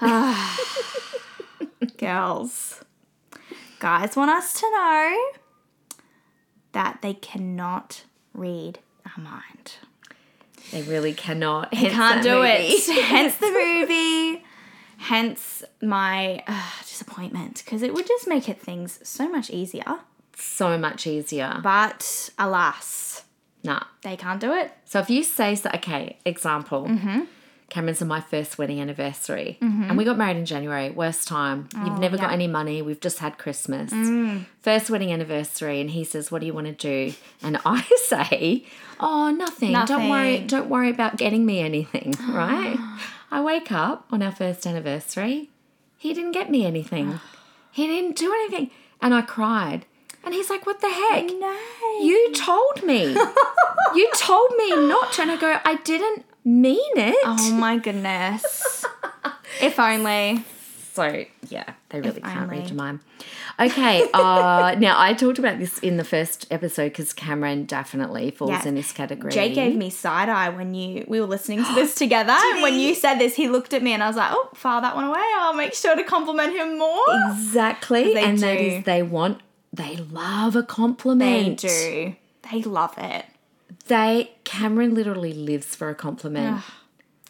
[0.00, 0.36] one.
[1.98, 2.80] Girls.
[3.78, 5.30] Guys want us to know
[6.72, 9.74] that they cannot read our mind.
[10.70, 11.70] They really cannot.
[11.72, 12.84] They can't do it.
[13.04, 14.44] Hence the movie.
[14.98, 19.98] Hence my uh, disappointment because it would just make it things so much easier.
[20.36, 21.58] so much easier.
[21.62, 23.24] But alas,
[23.64, 23.82] Nah.
[24.02, 24.72] they can't do it.
[24.84, 26.86] So if you say so, okay, example.
[26.86, 27.20] Mm-hmm.
[27.70, 30.90] Cameron's on my first wedding anniversary, and we got married in January.
[30.90, 31.70] Worst time.
[31.86, 32.32] You've never got Oh, yeah.
[32.32, 32.34] Mm.
[32.34, 32.82] any money.
[32.82, 33.90] We've just had Christmas.
[34.60, 38.66] First wedding anniversary, and he says, "What do you want to do?" And I say,
[39.00, 39.72] "Oh, nothing.
[39.72, 40.32] Don't worry.
[40.32, 40.46] Nothing.
[40.48, 42.76] Don't worry about getting me anything." Right?
[43.30, 45.48] I wake up on our first anniversary.
[45.96, 47.20] He didn't get me anything.
[47.72, 48.70] he didn't do anything,
[49.00, 49.86] and I cried.
[50.24, 51.56] And he's like, "What the heck?" No.
[52.00, 53.14] You told me.
[53.94, 55.22] you told me not to.
[55.22, 57.16] And I go, I didn't mean it.
[57.24, 58.84] Oh my goodness.
[59.60, 60.44] if only.
[60.94, 63.00] So, yeah, they really If can't read your mind.
[63.58, 68.50] Okay, uh, now I talked about this in the first episode because Cameron definitely falls
[68.50, 68.68] Yeah.
[68.68, 69.32] in this category.
[69.32, 72.34] Jake gave me side eye when you we were listening to this together.
[72.36, 74.82] and when you said this, he looked at me and I was like, "Oh, file
[74.82, 75.22] that one away.
[75.38, 78.14] I'll make sure to compliment him more." Exactly.
[78.18, 78.64] And that do.
[78.64, 79.40] is, they want,
[79.72, 81.60] they love a compliment.
[81.62, 82.16] They do.
[82.50, 83.24] They love it.
[83.86, 86.62] They, Cameron literally lives for a compliment.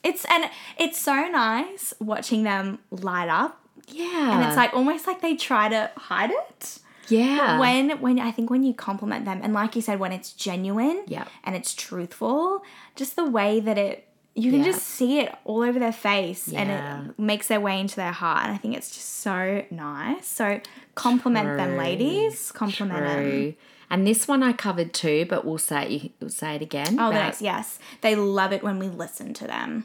[0.03, 3.61] It's and it's so nice watching them light up.
[3.89, 4.33] Yeah.
[4.39, 6.79] And it's like almost like they try to hide it.
[7.09, 7.59] yeah.
[7.61, 11.05] When when I think when you compliment them and like you said, when it's genuine
[11.07, 11.27] Yeah.
[11.45, 12.63] and it's truthful,
[12.97, 14.67] just the way that it you can Yeah.
[14.73, 16.61] just see it all over their face Yeah.
[16.61, 18.45] and it makes their way into their heart.
[18.45, 20.27] And I think it's just so nice.
[20.27, 20.61] So
[20.95, 22.51] compliment them, ladies.
[22.53, 23.55] Compliment them.
[23.91, 26.99] And this one I covered too, but we'll say it, we'll say it again.
[26.99, 27.79] Oh, about- Yes.
[28.01, 29.85] They love it when we listen to them.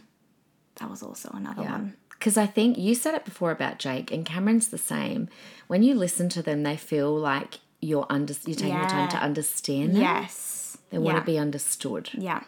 [0.78, 1.96] That was also another one.
[2.10, 5.28] Because I think you said it before about Jake, and Cameron's the same.
[5.68, 9.18] When you listen to them, they feel like you're under, you're taking the time to
[9.18, 10.02] understand them.
[10.02, 10.78] Yes.
[10.90, 12.10] They want to be understood.
[12.14, 12.44] Yeah.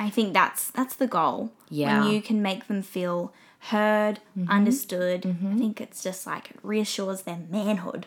[0.00, 1.52] I think that's that's the goal.
[1.68, 1.90] Yeah.
[1.90, 2.04] Mm-hmm.
[2.04, 3.34] When you can make them feel
[3.64, 5.26] heard, understood.
[5.26, 8.06] I think it's just like it reassures their manhood.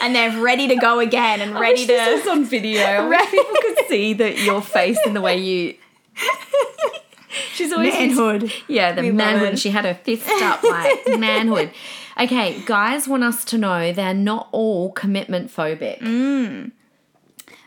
[0.00, 2.82] and they're ready to go again and ready to this on video.
[2.82, 5.76] I wish people could see that your face and the way you.
[7.54, 8.52] She's always manhood.
[8.66, 9.60] Yeah, the We manhood.
[9.60, 11.70] She had her fist up like manhood.
[12.18, 16.00] Okay, guys want us to know they're not all commitment phobic.
[16.00, 16.72] Mm.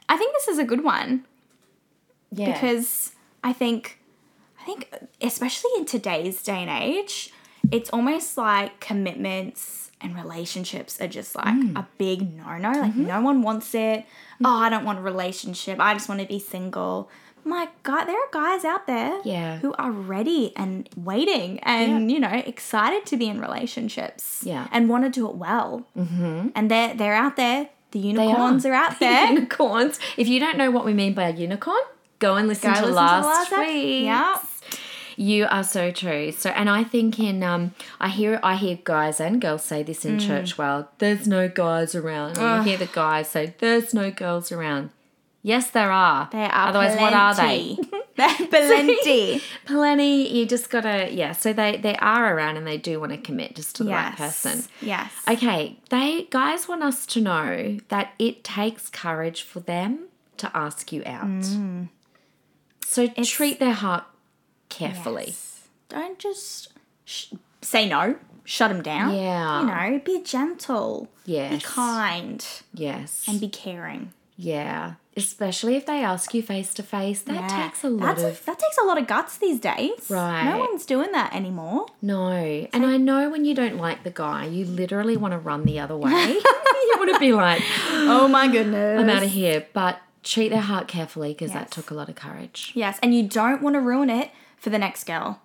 [0.09, 1.25] I think this is a good one
[2.31, 2.51] yeah.
[2.53, 3.14] because
[3.45, 3.99] I think
[4.59, 4.81] I think
[5.21, 7.31] especially in today's day and age,
[7.71, 11.77] it's almost like commitments and relationships are just like Mm.
[11.77, 12.69] a big no-no.
[12.71, 13.05] Like Mm-hmm.
[13.07, 14.05] no one wants it.
[14.43, 15.79] Oh, I don't want a relationship.
[15.79, 17.09] I just want to be single.
[17.47, 19.59] My God, there are guys out there Yeah.
[19.59, 24.41] who are ready and waiting and you know excited to be in relationships.
[24.43, 24.67] Yeah.
[24.71, 25.85] and want to do it well.
[25.97, 26.49] Mm-hmm.
[26.55, 27.69] And they're they're out there.
[27.91, 28.73] The unicorns are.
[28.73, 29.27] out there.
[29.31, 29.99] unicorns.
[30.17, 31.85] If you don't know what we mean by a unicorn,
[32.25, 34.03] go and listen, Go to, listen to last last week.
[34.03, 34.41] Yep.
[35.17, 36.31] You are so true.
[36.33, 40.03] So, and I think in um, I hear I hear guys and girls say this
[40.03, 40.27] in Mm.
[40.27, 42.37] church Well, There's no guys around.
[42.37, 44.89] And you hear the guys say, "There's no girls around."
[45.41, 46.27] Yes, there are.
[46.31, 47.77] There are Otherwise, what are they?
[48.17, 49.41] They're plenty.
[49.65, 50.37] Plenty.
[50.37, 51.33] You just gotta yeah.
[51.33, 54.15] So they they are around and they do want to commit just to the right
[54.17, 54.63] person.
[54.81, 55.11] Yes.
[55.29, 60.07] Okay, they guys want us to know that it takes courage for them
[60.37, 61.25] to ask you out.
[61.45, 61.89] Mm.
[62.87, 64.05] So treat their heart
[64.69, 65.25] carefully.
[65.27, 65.67] Yes.
[65.89, 66.69] Don't just
[67.05, 68.15] sh- say no.
[68.43, 69.15] Shut them down.
[69.15, 69.61] Yeah.
[69.61, 71.09] You know, be gentle.
[71.25, 71.53] Yes.
[71.55, 72.45] Be kind.
[72.73, 73.25] Yes.
[73.27, 74.11] And be caring.
[74.37, 74.93] yeah.
[75.17, 77.63] Especially if they ask you face to face, that Yeah.
[77.63, 80.09] takes a lot That's of that takes a lot of guts these days.
[80.09, 80.43] Right.
[80.43, 81.85] No one's doing that anymore.
[82.01, 82.31] no.
[82.73, 85.79] And I know when you don't like the guy, you literally want to run the
[85.79, 86.11] other way.
[86.33, 88.99] you want to be like, Oh my goodness.
[89.01, 89.65] I'm out of here.
[89.71, 92.71] But treat their heart carefully because that took a lot of courage.
[92.75, 95.41] Yes, and you don't want to ruin it for the next girl.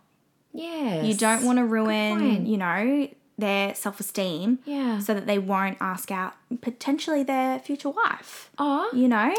[0.53, 1.03] Yeah.
[1.03, 4.59] You don't want to ruin, you know, their self-esteem.
[4.65, 4.99] Yeah.
[4.99, 8.51] So that they won't ask out potentially their future wife.
[8.59, 9.35] Oh, You know?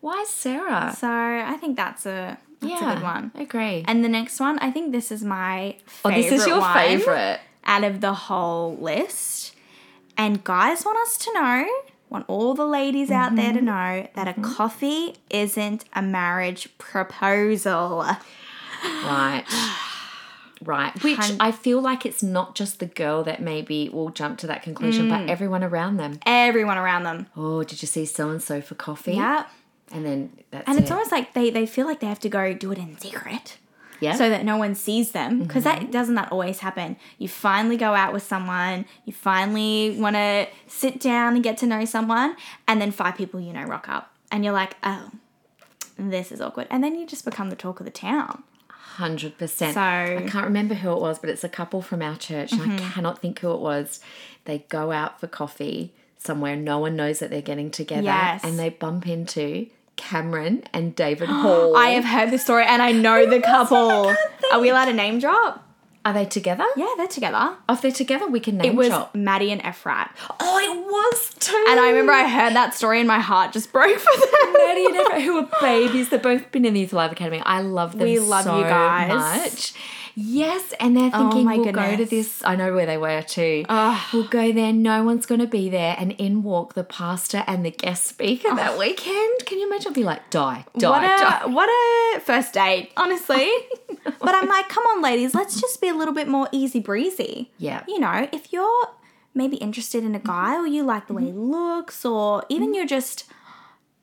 [0.00, 0.94] why Sarah?
[0.98, 3.32] So I think that's a that's a good one.
[3.34, 3.84] Agree.
[3.86, 7.40] And the next one, I think this is my oh, this is your favorite.
[7.64, 9.54] out of the whole list.
[10.16, 11.66] And guys want us to know,
[12.12, 13.66] want all the ladies out there to Mm-hmm.
[13.66, 18.04] know that a coffee isn't a marriage proposal.
[18.84, 19.44] Right.
[20.64, 21.02] Right.
[21.02, 24.62] Which I feel like it's not just the girl that maybe will jump to that
[24.62, 25.10] conclusion, Mm.
[25.10, 26.20] but everyone around them.
[26.24, 27.26] Everyone around them.
[27.36, 29.14] Oh, did you see so and so for coffee?
[29.14, 29.44] Yeah.
[29.90, 30.92] and then that's And it's it.
[30.92, 33.58] almost like they, they feel like they have to go do it in secret.
[34.02, 34.14] Yeah.
[34.14, 37.94] so that no one sees them because that doesn't that always happen you finally go
[37.94, 42.36] out with someone you finally want to sit down and get to know someone
[42.68, 45.10] and then five people you know rock up and you're like oh
[45.98, 48.42] this is awkward and then you just become the talk of the town
[48.96, 49.72] Hundred percent.
[49.72, 52.60] So- I can't remember who it was, but it's a couple from our church, and
[52.60, 52.90] I Mm-hmm.
[52.90, 54.00] cannot think who it was.
[54.44, 56.56] They go out for coffee somewhere.
[56.56, 58.44] No one knows that they're getting together, Yes.
[58.44, 59.68] and they bump into
[60.02, 61.76] Cameron and David Hall.
[61.86, 64.14] i have heard this story and i know the couple
[64.52, 65.64] are we allowed to name drop
[66.04, 66.64] Are they together?
[66.76, 69.14] yeah they're together Oh, if they're together, we can name it was drop.
[69.14, 70.10] maddie and ephrat
[70.40, 71.64] Oh, it was too.
[71.70, 74.86] and i remember i heard that story and my heart just broke for them Maddie
[74.86, 76.08] and Everett, who are babies.
[76.10, 77.40] They've both been in the Youth Live Academy.
[77.44, 79.08] I love them We love so you guys.
[79.10, 79.74] much.
[80.14, 82.42] Yes, and they're oh thinking my we'll go to this.
[82.44, 83.64] I know where they were too.
[83.68, 84.00] Ugh.
[84.12, 84.72] We'll go there.
[84.72, 88.48] No one's going to be there, and in walk the pastor and the guest speaker
[88.50, 88.54] ah.
[88.54, 89.46] that weekend.
[89.46, 89.88] Can you imagine?
[89.88, 91.46] I'll be like, die, die, what die.
[91.46, 93.50] what a first date, honestly.
[94.04, 97.50] but I'm like, come on, ladies, let's just be a little bit more easy breezy.
[97.58, 97.82] Yeah.
[97.88, 98.88] You know, if you're
[99.34, 101.50] maybe interested in a guy or you like the way he mm-hmm.
[101.50, 102.74] looks, or even mm-hmm.
[102.74, 103.24] you're just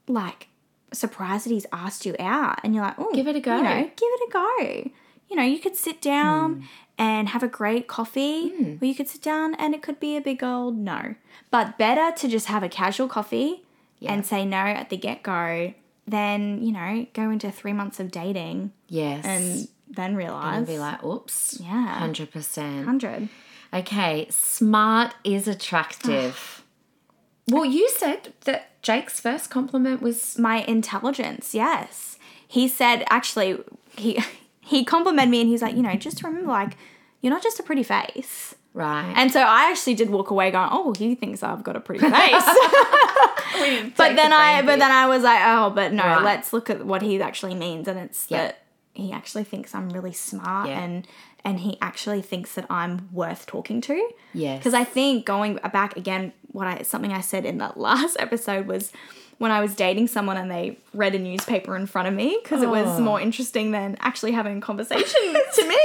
[0.07, 0.47] like
[0.91, 3.57] surprised that he's asked you out and you're like, oh, Give it a go.
[3.57, 4.91] You know, give it a go.
[5.29, 6.61] You know, you could sit down hmm.
[6.97, 8.75] and have a great coffee, hmm.
[8.81, 11.15] or you could sit down and it could be a big old no.
[11.51, 13.63] But better to just have a casual coffee
[14.01, 15.73] and say no at the get go
[16.07, 19.25] than, you know, go into three months of dating Yes.
[19.25, 20.57] and then realize.
[20.57, 21.59] and be like, oops.
[21.61, 21.99] Yeah.
[22.01, 22.57] 100%.
[22.57, 23.29] 100.
[23.73, 26.63] Okay, smart is attractive.
[27.47, 32.17] well, you said that Jake's first compliment was My intelligence, yes.
[32.47, 33.59] He said, actually,
[33.95, 34.19] he
[34.69, 36.77] he complimented me and he's like, you know, just remember, like,
[37.21, 38.55] you're not just a pretty face.
[38.73, 39.11] right.
[39.15, 42.01] And so I actually did walk away going, oh, he thinks I've got a pretty
[42.01, 42.11] face.
[43.97, 46.23] but then I, but then I was like, oh, but no, Right.
[46.23, 48.37] let's look at what he actually means, and it's Yeah.
[48.37, 50.79] that he actually thinks I'm really smart, Yeah.
[50.83, 51.07] and
[51.45, 54.09] and he actually thinks that I'm worth talking to.
[54.33, 54.59] Yes.
[54.59, 58.67] Because I think going back again, what I something I said in that last episode
[58.67, 58.91] was
[59.39, 62.61] when I was dating someone and they read a newspaper in front of me because
[62.61, 63.01] it was Oh.
[63.01, 65.21] more interesting than actually having a conversation
[65.55, 65.79] to me.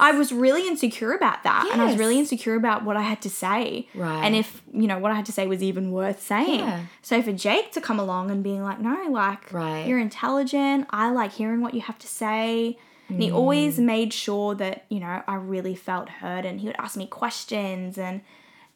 [0.00, 1.68] I was really insecure about that.
[1.72, 3.88] And I was really insecure about what I had to say.
[3.94, 4.24] Right.
[4.24, 6.60] And if, you know, what I had to say was even worth saying.
[6.60, 6.82] Yeah.
[7.02, 9.84] So for Jake to come along and being like, no, like, Right.
[9.86, 10.86] you're intelligent.
[10.90, 12.78] I like hearing what you have to say.
[13.08, 13.22] And Mm.
[13.22, 16.96] he always made sure that, you know, I really felt heard and he would ask
[16.96, 18.20] me questions and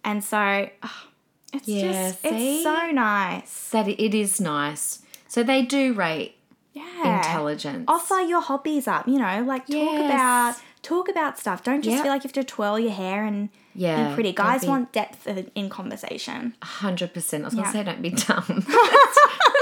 [0.05, 1.07] and so ah,
[1.53, 3.69] it's Yeah, just it's so nice.
[3.71, 5.01] that it is nice.
[5.29, 6.37] So they do rate
[6.73, 7.19] Yeah.
[7.19, 7.85] intelligence.
[7.89, 10.11] Offer your hobbies up, you know, like talk Yes.
[10.11, 11.63] about talk about stuff.
[11.63, 12.03] Don't just Yep.
[12.03, 14.33] feel like you have to twirl your hair and Yeah, be pretty.
[14.33, 16.55] Guys be- want depth in in conversation.
[16.63, 17.45] Hundred percent.
[17.45, 17.63] I was Yeah.
[17.63, 18.45] gonna say, don't be dumb.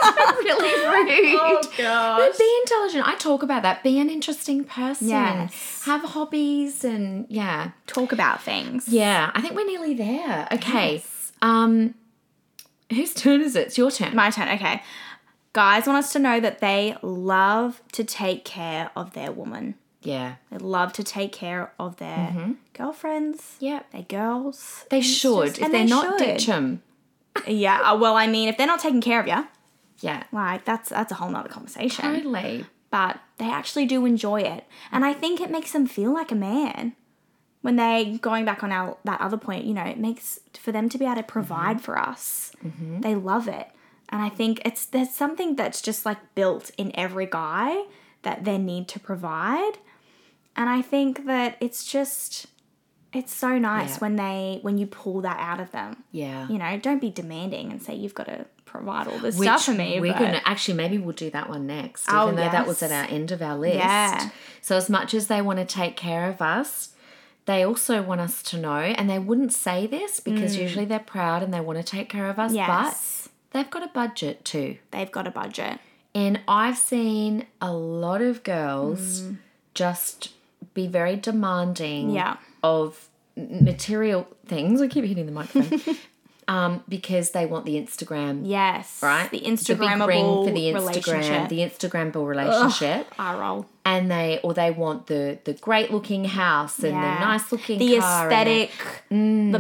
[0.03, 1.38] That's really rude.
[1.40, 2.18] Oh, gosh.
[2.18, 3.07] But be intelligent.
[3.07, 3.83] I talk about that.
[3.83, 5.09] Be an interesting person.
[5.09, 5.83] Yes.
[5.85, 7.70] Have hobbies and yeah.
[7.87, 8.88] Talk about things.
[8.88, 9.31] Yeah.
[9.35, 10.48] I think we're nearly there.
[10.53, 11.03] Okay.
[11.42, 11.94] Um
[12.92, 13.68] whose turn is it?
[13.68, 14.14] It's your turn.
[14.16, 14.48] My turn.
[14.48, 14.83] Okay.
[15.53, 19.74] Guys want us to know that they love to take care of their woman.
[20.03, 20.37] yeah.
[20.50, 23.90] They love to take care of their girlfriends, Yep.
[23.92, 24.87] their girls.
[24.90, 25.46] They should.
[25.48, 26.26] just- if they're they not, should.
[26.26, 26.83] ditch them.
[27.46, 27.81] Yeah.
[27.83, 29.46] uh, Well, I mean, if they're not taking care of you,
[30.00, 30.22] Yeah.
[30.33, 32.05] like that's that's a whole nother conversation.
[32.14, 32.64] Totally.
[32.90, 36.35] But they actually do enjoy it, and I think it makes them feel like a
[36.35, 36.94] man.
[37.62, 40.88] When they going back on our that other point, you know, it makes for them
[40.88, 41.85] to be able to provide mm-hmm.
[41.85, 42.53] for us.
[42.64, 43.01] Mm-hmm.
[43.01, 43.68] They love it,
[44.09, 47.85] and I think it's there's something that's just like built in every guy
[48.23, 49.73] that they need to provide,
[50.57, 52.46] and I think that it's just
[53.12, 53.99] it's so nice Yeah.
[53.99, 56.05] when they when you pull that out of them.
[56.12, 56.49] Yeah.
[56.49, 59.64] You know, don't be demanding and say you've got to provide all this Which stuff
[59.64, 60.01] for me.
[60.01, 62.92] We're gonna actually maybe we'll do that one next, Oh, even though that was at
[62.92, 63.77] our end of our list.
[63.77, 64.31] Yeah.
[64.61, 66.90] So as much as they want to take care of us,
[67.51, 71.43] they also want us to know, and they wouldn't say this because usually they're proud
[71.43, 72.57] and they want to take care of us, Mm.
[72.57, 73.29] Yes.
[73.53, 74.79] but they've got a budget too.
[74.93, 75.79] they've got a budget.
[76.15, 79.25] And I've seen a lot of girls
[79.75, 80.31] just
[80.75, 82.15] be very demanding Mm.
[82.15, 82.37] Yeah.
[82.63, 84.81] of material things.
[84.83, 85.97] I keep hitting the microphone.
[86.49, 89.01] um, because they want the Instagram Yes.
[89.03, 89.31] right?
[89.31, 91.49] The big ring for the Instagram, relationship.
[91.49, 93.67] the Instagrammable relationship, I roll.
[93.90, 97.14] And they or they want the the great looking house and Yeah.
[97.18, 98.70] the nice looking The car and the- aesthetic,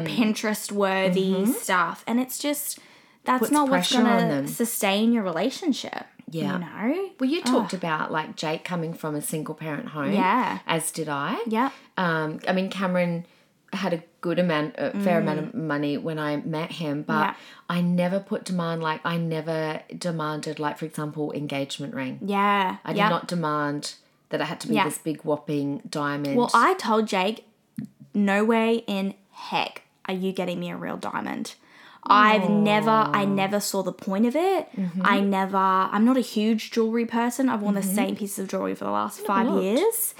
[0.04, 2.04] the Pinterest worthy stuff.
[2.06, 2.78] And it's just,
[3.24, 6.04] that's Puts not what's going to sustain your relationship.
[6.30, 6.52] Yeah.
[6.52, 7.10] You know?
[7.18, 10.12] Well, you talked about like Jake coming from a single parent home.
[10.12, 10.60] Yeah.
[10.66, 11.38] As did I.
[11.46, 11.70] Yeah.
[11.96, 13.26] Um, I mean, Cameron
[13.72, 17.26] had a good amount, a fair amount of money when I met him, but Mm.
[17.26, 17.34] Yeah.
[17.76, 22.18] I never put demand like I never demanded like for example engagement ring.
[22.36, 22.76] Yeah.
[22.84, 23.08] I did yeah.
[23.08, 23.94] not demand
[24.30, 24.84] that it had to be Yeah.
[24.84, 26.36] this big whopping diamond.
[26.36, 27.46] Well, I told Jake,
[28.14, 31.54] no way in heck are you getting me a real diamond.
[32.02, 34.68] I've never, I never saw the point of it.
[34.74, 35.02] Mm-hmm.
[35.04, 37.48] I never, I'm not a huge jewelry person.
[37.50, 40.14] I've worn the same pieces of jewelry for the last five years.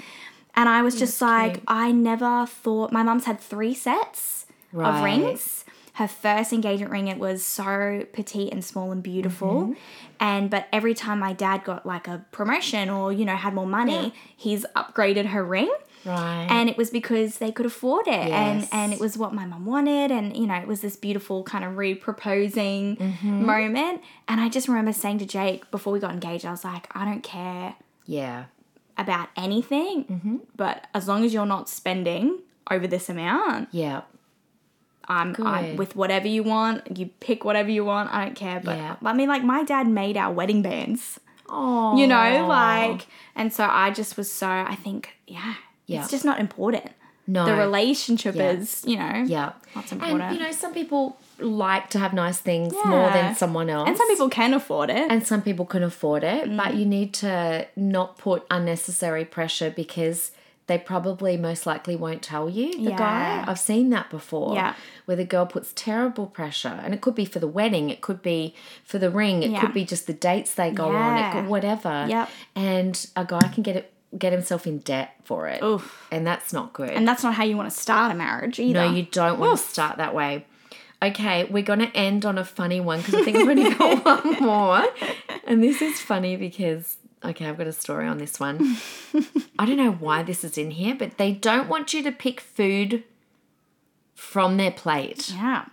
[0.55, 1.63] And I was just like, cute.
[1.67, 5.65] I never thought, my mum's had three sets of rings.
[6.01, 9.53] Her first engagement ring, it was so petite and small and beautiful.
[9.61, 9.73] Mm-hmm.
[10.19, 13.67] And, but every time my dad got like a promotion or, you know, had more
[13.67, 15.71] money, he's upgraded her ring
[16.05, 16.47] right.
[16.49, 18.69] and it was because they could afford it and Yes.
[18.71, 21.63] and it was what my mum wanted and you know it was this beautiful kind
[21.63, 23.45] of re-proposing Mm-hmm.
[23.45, 26.87] moment and i just remember saying to jake before we got engaged i was like
[26.95, 27.75] i don't care
[28.05, 28.45] yeah.
[28.97, 30.35] about anything Mm-hmm.
[30.55, 32.39] but as long as you're not spending
[32.69, 34.01] over this amount Yeah.
[35.07, 38.77] I'm, I'm with whatever you want you pick whatever you want i don't care but
[38.77, 38.95] Yeah.
[39.03, 41.19] i mean like my dad made our wedding bands
[41.53, 41.97] Oh.
[41.97, 46.01] you know like and so i just was so i think yeah Yeah.
[46.01, 46.85] it's just not important
[47.27, 47.45] no.
[47.45, 48.51] the relationship Yeah.
[48.51, 49.51] is, you know, Yeah.
[49.75, 50.21] that's important.
[50.23, 53.87] And you know, some people like to have nice things more than someone else.
[53.87, 55.09] and some people can afford it.
[55.11, 56.57] and some people can afford it, Mm.
[56.57, 60.31] but you need to not put unnecessary pressure because
[60.67, 63.43] they probably most likely won't tell you the guy.
[63.45, 64.53] I've seen that before.
[64.55, 64.75] Yeah.
[65.05, 66.79] Where the girl puts terrible pressure.
[66.83, 68.55] And it could be for the wedding, it could be
[68.85, 69.59] for the ring, it Yeah.
[69.59, 71.31] could be just the dates they go on, it Yeah.
[71.33, 72.05] could whatever.
[72.07, 72.29] Yep.
[72.55, 75.63] And a guy can get it get himself in debt for it.
[75.63, 76.05] Oof.
[76.11, 76.89] And that's not good.
[76.89, 78.73] and that's not how you want to start a marriage either.
[78.87, 80.45] No, you don't want to start that way.
[81.03, 84.05] Okay, we're going to end on a funny one because I think I've only got
[84.25, 84.83] one more.
[85.47, 88.77] And this is funny because, okay, I've got a story on this one.
[89.59, 92.39] I don't know why this is in here, but they don't want you to pick
[92.39, 93.03] food
[94.15, 95.31] from their plate.
[95.33, 95.65] Yeah.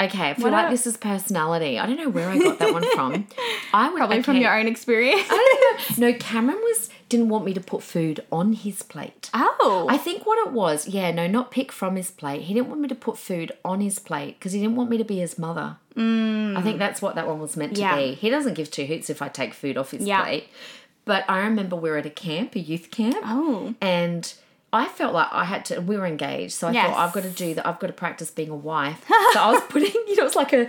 [0.00, 1.78] Okay, I feel What like a- this is personality.
[1.78, 3.26] I don't know where I got that one from.
[3.72, 5.22] I would Probably from okay, your own experience.
[5.30, 6.08] I don't know.
[6.12, 9.30] No, Cameron was didn't want me to put food on his plate.
[9.34, 9.86] oh.
[9.88, 12.42] I think what it was, yeah, no, not pick from his plate.
[12.42, 14.98] He didn't want me to put food on his plate because he didn't want me
[14.98, 15.76] to be his mother.
[15.96, 16.56] Mm.
[16.56, 17.94] I think that's what that one was meant to Yeah.
[17.96, 18.14] be.
[18.14, 20.22] He doesn't give two hoots if I take food off his Yeah.
[20.24, 20.48] plate.
[21.04, 23.74] But I remember we were at a camp, a youth camp, oh.
[23.80, 24.32] and
[24.74, 25.80] I felt like I had to.
[25.80, 26.86] We were engaged, so I Yes.
[26.90, 27.66] thought I've got to do that.
[27.66, 29.04] I've got to practice being a wife.
[29.32, 30.68] so I was putting, you know, it's like a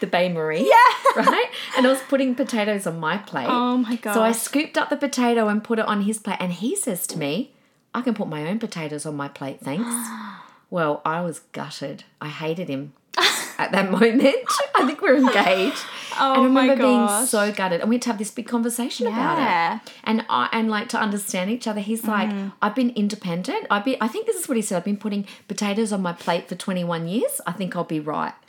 [0.00, 1.22] the bain-marie, Yeah.
[1.22, 1.46] right?
[1.76, 3.48] And I was putting potatoes on my plate.
[3.48, 4.14] Oh my god!
[4.14, 7.06] So I scooped up the potato and put it on his plate, and he says
[7.08, 7.52] to me,
[7.94, 9.88] "I can put my own potatoes on my plate, thanks."
[10.70, 12.04] well, I was gutted.
[12.20, 12.92] I hated him
[13.58, 14.36] at that moment.
[14.74, 15.84] I think we we're engaged.
[16.20, 18.48] Oh and I my remember being so gutted, and we had to have this big
[18.48, 19.92] conversation about it.
[20.02, 21.78] And I and like to understand each other.
[21.80, 22.52] He's like, Mm.
[22.60, 23.68] I've been independent.
[23.70, 23.98] I've been.
[24.00, 24.78] I think this is what he said.
[24.78, 27.40] I've been putting potatoes on my plate for twenty one years.
[27.46, 28.32] I think I'll be right.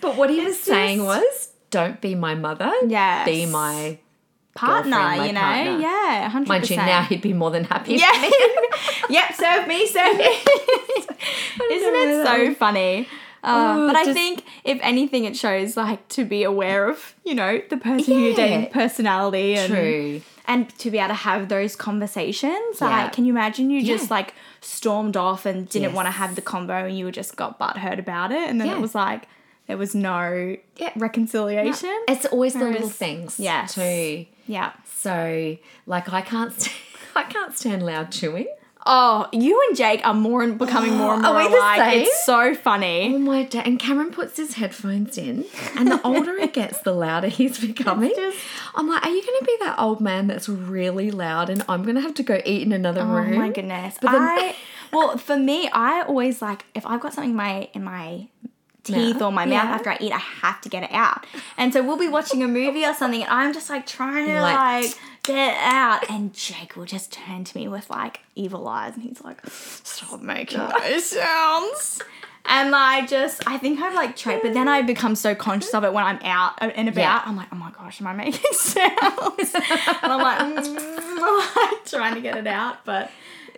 [0.00, 2.72] But what he was saying was, don't be my mother.
[2.88, 3.24] Yeah.
[3.24, 3.98] Be my
[4.66, 5.40] partner, you know?
[5.40, 5.78] partner.
[5.80, 6.46] Yeah, 100%.
[6.46, 6.76] mind you.
[6.76, 7.94] Now he'd be more than happy.
[7.94, 8.30] Yeah.
[9.10, 10.24] yep, serve me, serve me.
[11.70, 13.08] Isn't it so funny?
[13.42, 17.14] Uh, Oh, but I just- think if anything, it shows like to be aware of,
[17.24, 20.20] you know, the person who you're dating, personality, and True.
[20.46, 22.80] and to be able to have those conversations.
[22.80, 22.88] Yeah.
[22.88, 26.42] Like, can you imagine you just like stormed off and didn't want to have the
[26.42, 28.76] combo, and you just got butthurt about it, and then Yeah.
[28.76, 29.26] it was like
[29.70, 30.90] there was no Yeah.
[30.96, 31.96] reconciliation.
[32.08, 33.38] It's always the little things.
[33.38, 34.26] yeah, Too.
[34.48, 34.72] Yeah.
[34.96, 35.56] So
[35.86, 36.74] like I can't st-
[37.14, 38.48] I can't stand loud chewing.
[38.84, 41.98] Oh, you and Jake are more and becoming more and Are more alike.
[41.98, 43.14] It's so funny.
[43.14, 43.64] Oh my dad!
[43.66, 45.44] And Cameron puts his headphones in,
[45.76, 48.10] and the older it gets, the louder he's becoming.
[48.16, 48.38] just-
[48.74, 51.82] I'm like, are you going to be that old man that's really loud, and I'm
[51.84, 53.34] going to have to go eat in another Oh room?
[53.34, 53.98] Oh my goodness.
[54.02, 54.56] But then- I
[54.92, 58.26] well, for me, I always like if I've got something in my in my
[58.82, 59.74] teeth or my mouth Yeah.
[59.74, 61.26] after I eat, I have to get it out.
[61.56, 64.40] And so we'll be watching a movie or something, and I'm just like trying to
[64.40, 68.66] Like- like, get it out, and Jake will just turn to me with like evil
[68.68, 72.02] eyes, and he's like, "Stop making those sounds."
[72.46, 75.84] And I just, I think I've like tried, but then I become so conscious of
[75.84, 77.00] it when I'm out and about.
[77.02, 77.22] Yeah.
[77.26, 79.54] I'm like, oh my gosh, am I making sounds?
[79.54, 79.64] and
[80.02, 83.10] I'm like, mm, like trying to get it out, but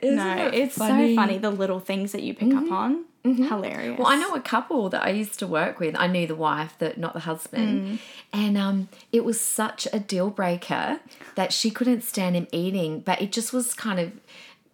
[0.02, 1.14] Isn't no, it's funny?
[1.14, 3.04] so funny the little things that you pick up on.
[3.24, 3.96] Hilarious.
[3.98, 5.94] Well, I know a couple that I used to work with.
[5.96, 7.22] I knew the wife, that not the Mm.
[7.22, 7.98] husband,
[8.32, 10.98] and um, it was such a deal breaker
[11.36, 12.98] that she couldn't stand him eating.
[12.98, 14.10] But it just was kind of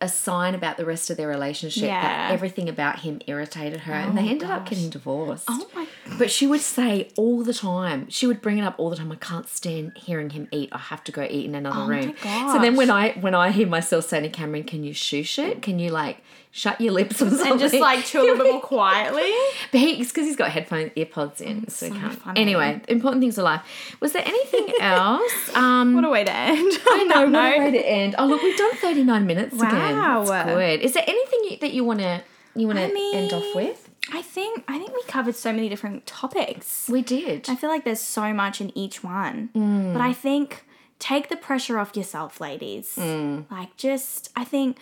[0.01, 2.01] a sign about the rest of their relationship Yeah.
[2.03, 5.44] that everything about him irritated her, and they ended up getting divorced.
[5.49, 5.86] Oh my
[6.18, 9.11] But she would say all the time, she would bring it up all the time.
[9.11, 10.68] I can't stand hearing him eat.
[10.70, 12.14] I have to go eat in another Oh my room.
[12.22, 15.62] So then when I when I hear myself saying to Cameron, "Can you shush it?
[15.62, 16.18] Can you like
[16.51, 19.32] shut your lips or something?" and just like chill a little bit more quietly.
[19.72, 22.14] But he, because he's got headphones earpods in, so, can't.
[22.22, 22.40] funny.
[22.40, 23.62] Anyway, important things of life.
[24.01, 25.55] Was there anything else?
[25.57, 26.72] Um, What a way to end.
[26.88, 27.42] I know, No.
[27.42, 28.14] what a way to end.
[28.16, 29.88] Oh, look, we've done 39 minutes again.
[29.97, 30.24] Wow.
[30.24, 30.80] That's good.
[30.80, 32.22] Is there anything you, that you want to
[32.55, 33.89] you want to I end off with?
[34.12, 36.89] I think I think we covered so many different topics.
[36.89, 37.49] We did.
[37.49, 39.51] I feel like there's so much in each one.
[39.55, 39.93] Mm.
[39.93, 40.64] But I think
[40.99, 42.95] take the pressure off yourself, ladies.
[42.97, 43.51] Mm.
[43.51, 44.78] Like just I think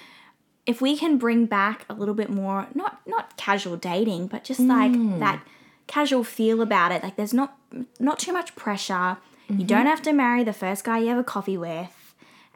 [0.64, 4.60] if we can bring back a little bit more not not casual dating, but just
[4.60, 4.68] Mm.
[4.68, 5.42] like that
[5.86, 7.02] casual feel about it.
[7.02, 7.56] Like there's not
[7.98, 9.16] not too much pressure.
[9.48, 9.60] Mm-hmm.
[9.60, 11.88] You don't have to marry the first guy you have a coffee with.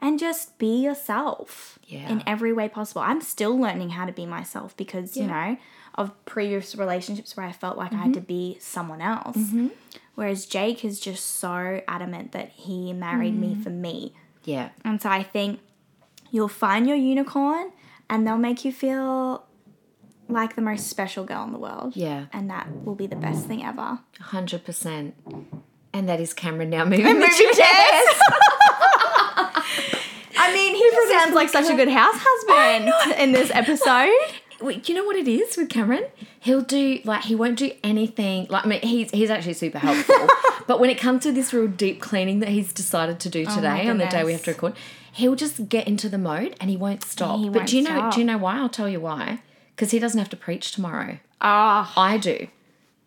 [0.01, 2.09] And just be yourself Yeah.
[2.09, 3.01] in every way possible.
[3.01, 5.57] I'm still learning how to be myself because, you know,
[5.95, 8.27] of previous relationships where I felt like I had to mm-hmm.
[8.27, 9.37] be someone else.
[9.37, 9.67] Mm-hmm.
[10.15, 13.61] Whereas Jake is just so adamant that he married me mm-hmm.
[13.61, 14.13] for me.
[14.43, 14.69] yeah.
[14.83, 15.59] And so I think
[16.31, 17.71] you'll find your unicorn
[18.09, 19.45] and they'll make you feel
[20.27, 21.95] like the most special girl in the world.
[21.95, 22.25] Yeah.
[22.33, 23.99] And that will be the best thing ever.
[24.19, 25.13] 100%.
[25.93, 28.21] And that is Cameron now moving, the chairs.
[31.11, 34.11] I mean, he sounds like such a good house husband in this episode.
[34.61, 36.05] Wait, you know what it is with Cameron?
[36.39, 38.47] He'll do like he won't do anything.
[38.49, 40.27] Like I mean, he's he's actually super helpful.
[40.67, 43.87] but when it comes to this real deep cleaning that he's decided to do today
[43.87, 44.73] on the day we have to record,
[45.13, 47.39] he'll just get into the mode and he won't stop.
[47.39, 47.89] He but won't do you know?
[47.89, 48.13] stop.
[48.13, 48.57] Do you know why?
[48.57, 49.41] I'll tell you why.
[49.75, 51.17] Because he doesn't have to preach tomorrow.
[51.39, 52.47] Ah, I do.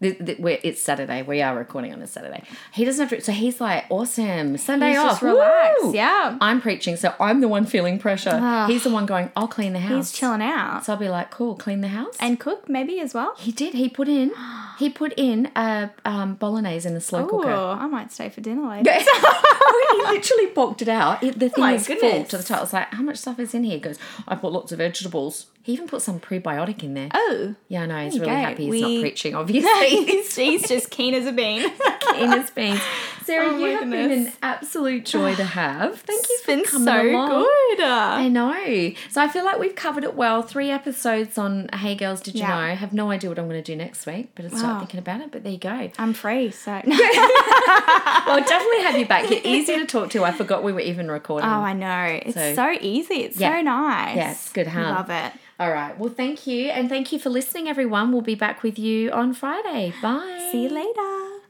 [0.01, 1.22] The, the, we're, it's Saturday.
[1.22, 2.42] We are recording on a Saturday.
[2.72, 3.24] He doesn't have to.
[3.24, 4.59] So he's like, awesome.
[4.59, 5.11] Sunday He's off.
[5.12, 6.36] just relaxed, woo!" yeah.
[6.42, 8.66] I'm preaching, so I'm the one feeling pressure.
[8.66, 10.11] He's the one going, I'll clean the house.
[10.11, 10.84] he's chilling out.
[10.84, 12.16] So I'll be like, cool, clean the house.
[12.20, 13.34] And cook maybe as well.
[13.38, 13.72] he did.
[13.74, 14.32] He put in.
[14.76, 17.49] He put in a um, bolognese in the slow Oh, cooker.
[17.49, 18.90] I might stay for dinner later.
[18.99, 21.22] he literally boxed it out.
[21.22, 22.28] It, the thing my is full goodness.
[22.30, 22.59] to the top.
[22.59, 23.74] I was like, how much stuff is in here?
[23.74, 25.47] He goes, I put lots of vegetables.
[25.62, 27.09] He even put some prebiotic in there.
[27.14, 28.05] Oh, Yeah, I know.
[28.05, 28.38] He's you really go.
[28.40, 29.70] happy he's We- not preaching, obviously.
[30.07, 31.62] he's, he's just keen as a bean.
[32.12, 32.80] keen as beans.
[33.24, 35.99] Sarah, Oh you have been an absolute joy to have.
[36.03, 37.30] Thank you It's for been coming so along.
[37.76, 37.80] good.
[37.85, 38.93] I know.
[39.11, 40.43] So I feel like we've covered it well.
[40.43, 42.49] Three episodes on Hey Girls, Did You Yeah.
[42.49, 42.57] Know?
[42.57, 44.78] I have no idea what I'm going to do next week, but I'll start Wow.
[44.80, 45.32] thinking about it.
[45.32, 45.91] But there you go.
[45.99, 46.80] I'm free, so.
[48.26, 49.28] Well, I'll definitely have you back.
[49.30, 50.24] You're easy to talk to.
[50.24, 51.49] I forgot we were even recording.
[51.49, 52.20] Oh, I know.
[52.24, 53.16] It's So- so, easy.
[53.16, 53.57] It's Yeah.
[53.59, 54.16] so nice.
[54.16, 54.80] Yeah, it's good, huh?
[54.80, 55.32] Love it.
[55.59, 55.96] All right.
[55.98, 56.70] Well, thank you.
[56.70, 58.12] And thank you for listening, everyone.
[58.12, 59.94] We'll be back with you on Friday.
[60.02, 60.48] Bye.
[60.50, 61.43] See you later.